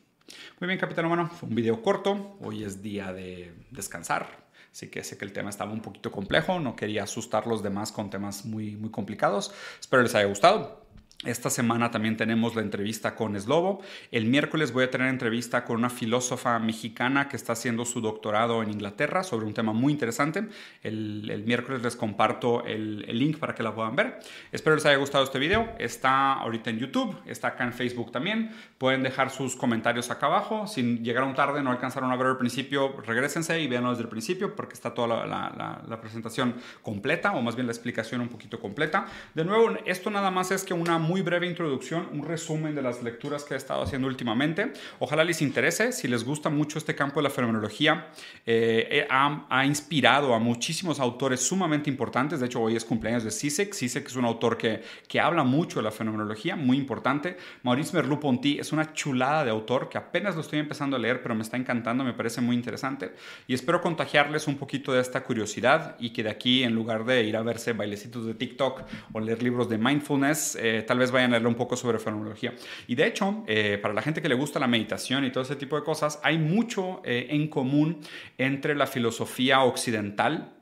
Muy 0.60 0.68
bien, 0.68 0.78
capitán 0.78 1.06
humano, 1.06 1.28
fue 1.28 1.48
un 1.48 1.54
video 1.54 1.82
corto. 1.82 2.36
Hoy 2.40 2.64
es 2.64 2.82
día 2.82 3.12
de 3.12 3.54
descansar, 3.70 4.46
Así 4.76 4.88
que 4.88 5.02
sé 5.02 5.16
que 5.16 5.24
el 5.24 5.32
tema 5.32 5.48
estaba 5.48 5.72
un 5.72 5.80
poquito 5.80 6.12
complejo, 6.12 6.60
no 6.60 6.76
quería 6.76 7.04
asustar 7.04 7.46
los 7.46 7.62
demás 7.62 7.92
con 7.92 8.10
temas 8.10 8.44
muy, 8.44 8.76
muy 8.76 8.90
complicados. 8.90 9.50
Espero 9.80 10.02
les 10.02 10.14
haya 10.14 10.26
gustado. 10.26 10.84
Esta 11.24 11.48
semana 11.48 11.90
también 11.90 12.18
tenemos 12.18 12.54
la 12.54 12.60
entrevista 12.60 13.14
con 13.14 13.40
Slobo. 13.40 13.80
El 14.12 14.26
miércoles 14.26 14.70
voy 14.72 14.84
a 14.84 14.90
tener 14.90 15.08
entrevista 15.08 15.64
con 15.64 15.78
una 15.78 15.88
filósofa 15.88 16.58
mexicana 16.58 17.26
que 17.26 17.36
está 17.36 17.54
haciendo 17.54 17.86
su 17.86 18.02
doctorado 18.02 18.62
en 18.62 18.70
Inglaterra 18.70 19.22
sobre 19.22 19.46
un 19.46 19.54
tema 19.54 19.72
muy 19.72 19.94
interesante. 19.94 20.46
El, 20.82 21.42
miércoles 21.46 21.82
les 21.82 21.96
comparto 21.96 22.66
el, 22.66 23.00
link 23.18 23.38
para 23.38 23.54
que 23.54 23.62
la 23.62 23.74
puedan 23.74 23.96
ver. 23.96 24.20
Espero 24.52 24.76
les 24.76 24.84
haya 24.84 24.98
gustado 24.98 25.24
este 25.24 25.38
video. 25.38 25.72
Está 25.78 26.34
ahorita 26.34 26.68
en 26.68 26.80
YouTube, 26.80 27.16
está 27.24 27.48
acá 27.48 27.64
en 27.64 27.72
Facebook 27.72 28.12
también. 28.12 28.50
Pueden 28.76 29.02
dejar 29.02 29.30
sus 29.30 29.56
comentarios 29.56 30.10
acá 30.10 30.26
abajo. 30.26 30.66
Si 30.66 30.98
llegaron 30.98 31.34
tarde, 31.34 31.62
no 31.62 31.70
alcanzaron 31.70 32.12
a 32.12 32.16
ver 32.16 32.26
el 32.26 32.36
principio, 32.36 32.94
regresense 33.06 33.58
y 33.58 33.66
véanlo 33.68 33.88
desde 33.88 34.02
el 34.02 34.10
principio 34.10 34.54
porque 34.54 34.74
está 34.74 34.92
toda 34.92 35.24
la, 35.26 35.82
la 35.88 36.00
presentación 36.00 36.56
completa 36.82 37.32
o 37.32 37.40
más 37.40 37.56
bien 37.56 37.66
la 37.66 37.72
explicación 37.72 38.20
un 38.20 38.28
poquito 38.28 38.60
completa. 38.60 39.06
De 39.32 39.46
nuevo, 39.46 39.70
esto 39.86 40.10
nada 40.10 40.30
más 40.30 40.50
es 40.50 40.62
que 40.62 40.74
una 40.74 41.05
muy 41.06 41.22
breve 41.22 41.46
introducción, 41.46 42.08
un 42.12 42.24
resumen 42.24 42.74
de 42.74 42.82
las 42.82 43.02
lecturas 43.02 43.44
que 43.44 43.54
he 43.54 43.56
estado 43.56 43.82
haciendo 43.82 44.08
últimamente. 44.08 44.72
Ojalá 44.98 45.24
les 45.24 45.40
interese, 45.40 45.92
si 45.92 46.08
les 46.08 46.24
gusta 46.24 46.50
mucho 46.50 46.78
este 46.78 46.94
campo 46.94 47.20
de 47.20 47.24
la 47.24 47.30
fenomenología, 47.30 48.08
eh, 48.44 49.06
ha, 49.08 49.46
ha, 49.48 49.64
inspirado 49.66 50.34
a 50.34 50.38
muchísimos 50.38 51.00
autores 51.00 51.40
sumamente 51.40 51.88
importantes. 51.88 52.40
De 52.40 52.46
hecho, 52.46 52.60
hoy 52.60 52.76
es 52.76 52.84
cumpleaños 52.84 53.24
de 53.24 53.30
Sisek. 53.30 53.72
Sisek 53.72 54.06
es 54.06 54.16
un 54.16 54.24
autor 54.24 54.58
que, 54.58 54.82
que 55.08 55.20
habla 55.20 55.44
mucho 55.44 55.78
de 55.78 55.84
la 55.84 55.90
fenomenología, 55.90 56.56
muy 56.56 56.76
importante. 56.76 57.36
Maurice 57.62 57.96
Merleau-Ponty 57.96 58.58
es 58.58 58.72
una 58.72 58.92
chulada 58.92 59.44
de 59.44 59.50
autor 59.50 59.88
que 59.88 59.98
apenas 59.98 60.34
lo 60.34 60.40
estoy 60.40 60.58
empezando 60.58 60.96
a 60.96 60.98
leer, 60.98 61.22
pero 61.22 61.34
me 61.34 61.42
está 61.42 61.56
encantando, 61.56 62.04
me 62.04 62.12
parece 62.12 62.40
muy 62.40 62.56
interesante. 62.56 63.12
Y 63.46 63.54
espero 63.54 63.80
contagiarles 63.80 64.46
un 64.46 64.56
poquito 64.56 64.92
de 64.92 65.00
esta 65.00 65.22
curiosidad 65.22 65.96
y 65.98 66.10
que 66.10 66.22
de 66.22 66.30
aquí, 66.30 66.62
en 66.62 66.74
lugar 66.74 67.04
de 67.04 67.24
ir 67.24 67.36
a 67.36 67.42
verse 67.42 67.72
bailecitos 67.72 68.26
de 68.26 68.34
TikTok 68.34 68.82
o 69.12 69.20
leer 69.20 69.42
libros 69.42 69.68
de 69.68 69.78
mindfulness, 69.78 70.56
eh, 70.60 70.84
tal 70.86 70.95
vez 70.98 71.10
vayan 71.10 71.34
a 71.34 71.38
leer 71.38 71.46
un 71.46 71.54
poco 71.54 71.76
sobre 71.76 71.98
fenomenología. 71.98 72.54
Y 72.86 72.94
de 72.94 73.06
hecho, 73.06 73.44
eh, 73.46 73.78
para 73.80 73.94
la 73.94 74.02
gente 74.02 74.22
que 74.22 74.28
le 74.28 74.34
gusta 74.34 74.58
la 74.58 74.66
meditación 74.66 75.24
y 75.24 75.30
todo 75.30 75.42
ese 75.42 75.56
tipo 75.56 75.76
de 75.76 75.82
cosas, 75.82 76.20
hay 76.22 76.38
mucho 76.38 77.02
eh, 77.04 77.28
en 77.30 77.48
común 77.48 78.00
entre 78.38 78.74
la 78.74 78.86
filosofía 78.86 79.62
occidental 79.62 80.52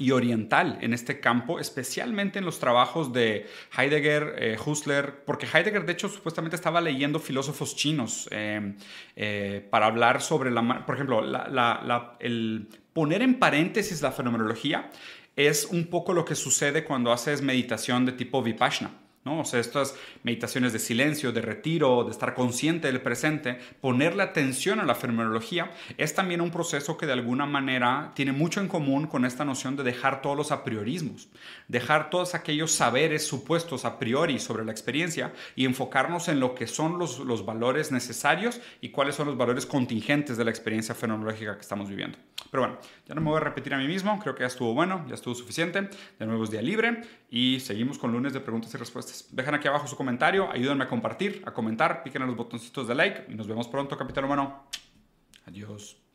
y 0.00 0.12
oriental 0.12 0.78
en 0.80 0.94
este 0.94 1.18
campo, 1.18 1.58
especialmente 1.58 2.38
en 2.38 2.44
los 2.44 2.60
trabajos 2.60 3.12
de 3.12 3.46
Heidegger, 3.76 4.36
eh, 4.38 4.56
Husserl, 4.64 5.12
porque 5.26 5.46
Heidegger 5.52 5.84
de 5.86 5.92
hecho 5.92 6.08
supuestamente 6.08 6.54
estaba 6.54 6.80
leyendo 6.80 7.18
filósofos 7.18 7.74
chinos 7.74 8.28
para 9.70 9.86
hablar 9.86 10.22
sobre 10.22 10.52
la, 10.52 10.86
por 10.86 10.94
ejemplo, 10.94 11.20
el 12.20 12.68
poner 12.92 13.22
en 13.22 13.40
paréntesis 13.40 14.00
la 14.00 14.12
fenomenología 14.12 14.90
es 15.38 15.66
un 15.66 15.86
poco 15.86 16.12
lo 16.12 16.24
que 16.24 16.34
sucede 16.34 16.84
cuando 16.84 17.12
haces 17.12 17.42
meditación 17.42 18.04
de 18.04 18.12
tipo 18.12 18.42
vipassana. 18.42 18.90
O 19.28 19.44
sea, 19.44 19.60
estas 19.60 19.94
meditaciones 20.22 20.72
de 20.72 20.78
silencio, 20.78 21.32
de 21.32 21.40
retiro, 21.40 22.04
de 22.04 22.10
estar 22.10 22.34
consciente 22.34 22.88
del 22.88 23.00
presente, 23.00 23.58
ponerle 23.80 24.22
atención 24.22 24.80
a 24.80 24.84
la 24.84 24.94
fenomenología, 24.94 25.70
es 25.96 26.14
también 26.14 26.40
un 26.40 26.50
proceso 26.50 26.96
que 26.96 27.06
de 27.06 27.12
alguna 27.12 27.46
manera 27.46 28.12
tiene 28.14 28.32
mucho 28.32 28.60
en 28.60 28.68
común 28.68 29.06
con 29.06 29.24
esta 29.24 29.44
noción 29.44 29.76
de 29.76 29.82
dejar 29.82 30.22
todos 30.22 30.36
los 30.36 30.52
apriorismos, 30.52 31.28
dejar 31.68 32.10
todos 32.10 32.34
aquellos 32.34 32.72
saberes 32.72 33.26
supuestos 33.26 33.84
a 33.84 33.98
priori 33.98 34.38
sobre 34.38 34.64
la 34.64 34.72
experiencia 34.72 35.32
y 35.56 35.64
enfocarnos 35.64 36.28
en 36.28 36.40
lo 36.40 36.54
que 36.54 36.66
son 36.66 36.98
los, 36.98 37.18
los 37.20 37.44
valores 37.44 37.92
necesarios 37.92 38.60
y 38.80 38.90
cuáles 38.90 39.14
son 39.14 39.26
los 39.26 39.36
valores 39.36 39.66
contingentes 39.66 40.36
de 40.36 40.44
la 40.44 40.50
experiencia 40.50 40.94
fenomenológica 40.94 41.54
que 41.54 41.62
estamos 41.62 41.88
viviendo. 41.88 42.18
Pero 42.50 42.62
bueno, 42.62 42.78
ya 43.06 43.14
no 43.14 43.20
me 43.20 43.30
voy 43.30 43.38
a 43.38 43.44
repetir 43.44 43.74
a 43.74 43.78
mí 43.78 43.86
mismo, 43.86 44.18
creo 44.20 44.34
que 44.34 44.42
ya 44.42 44.46
estuvo 44.46 44.72
bueno, 44.74 45.04
ya 45.08 45.14
estuvo 45.14 45.34
suficiente. 45.34 45.90
De 46.18 46.26
nuevo 46.26 46.44
es 46.44 46.50
día 46.50 46.62
libre 46.62 47.02
y 47.30 47.60
seguimos 47.60 47.98
con 47.98 48.12
lunes 48.12 48.32
de 48.32 48.40
preguntas 48.40 48.72
y 48.74 48.78
respuestas. 48.78 49.28
Dejen 49.30 49.54
aquí 49.54 49.68
abajo 49.68 49.86
su 49.86 49.96
comentario, 49.96 50.50
ayúdenme 50.50 50.84
a 50.84 50.88
compartir, 50.88 51.42
a 51.44 51.52
comentar, 51.52 52.02
piquen 52.02 52.22
a 52.22 52.26
los 52.26 52.36
botoncitos 52.36 52.88
de 52.88 52.94
like 52.94 53.26
y 53.28 53.34
nos 53.34 53.46
vemos 53.46 53.68
pronto, 53.68 53.96
capitán 53.96 54.24
humano. 54.24 54.64
Adiós. 55.46 56.07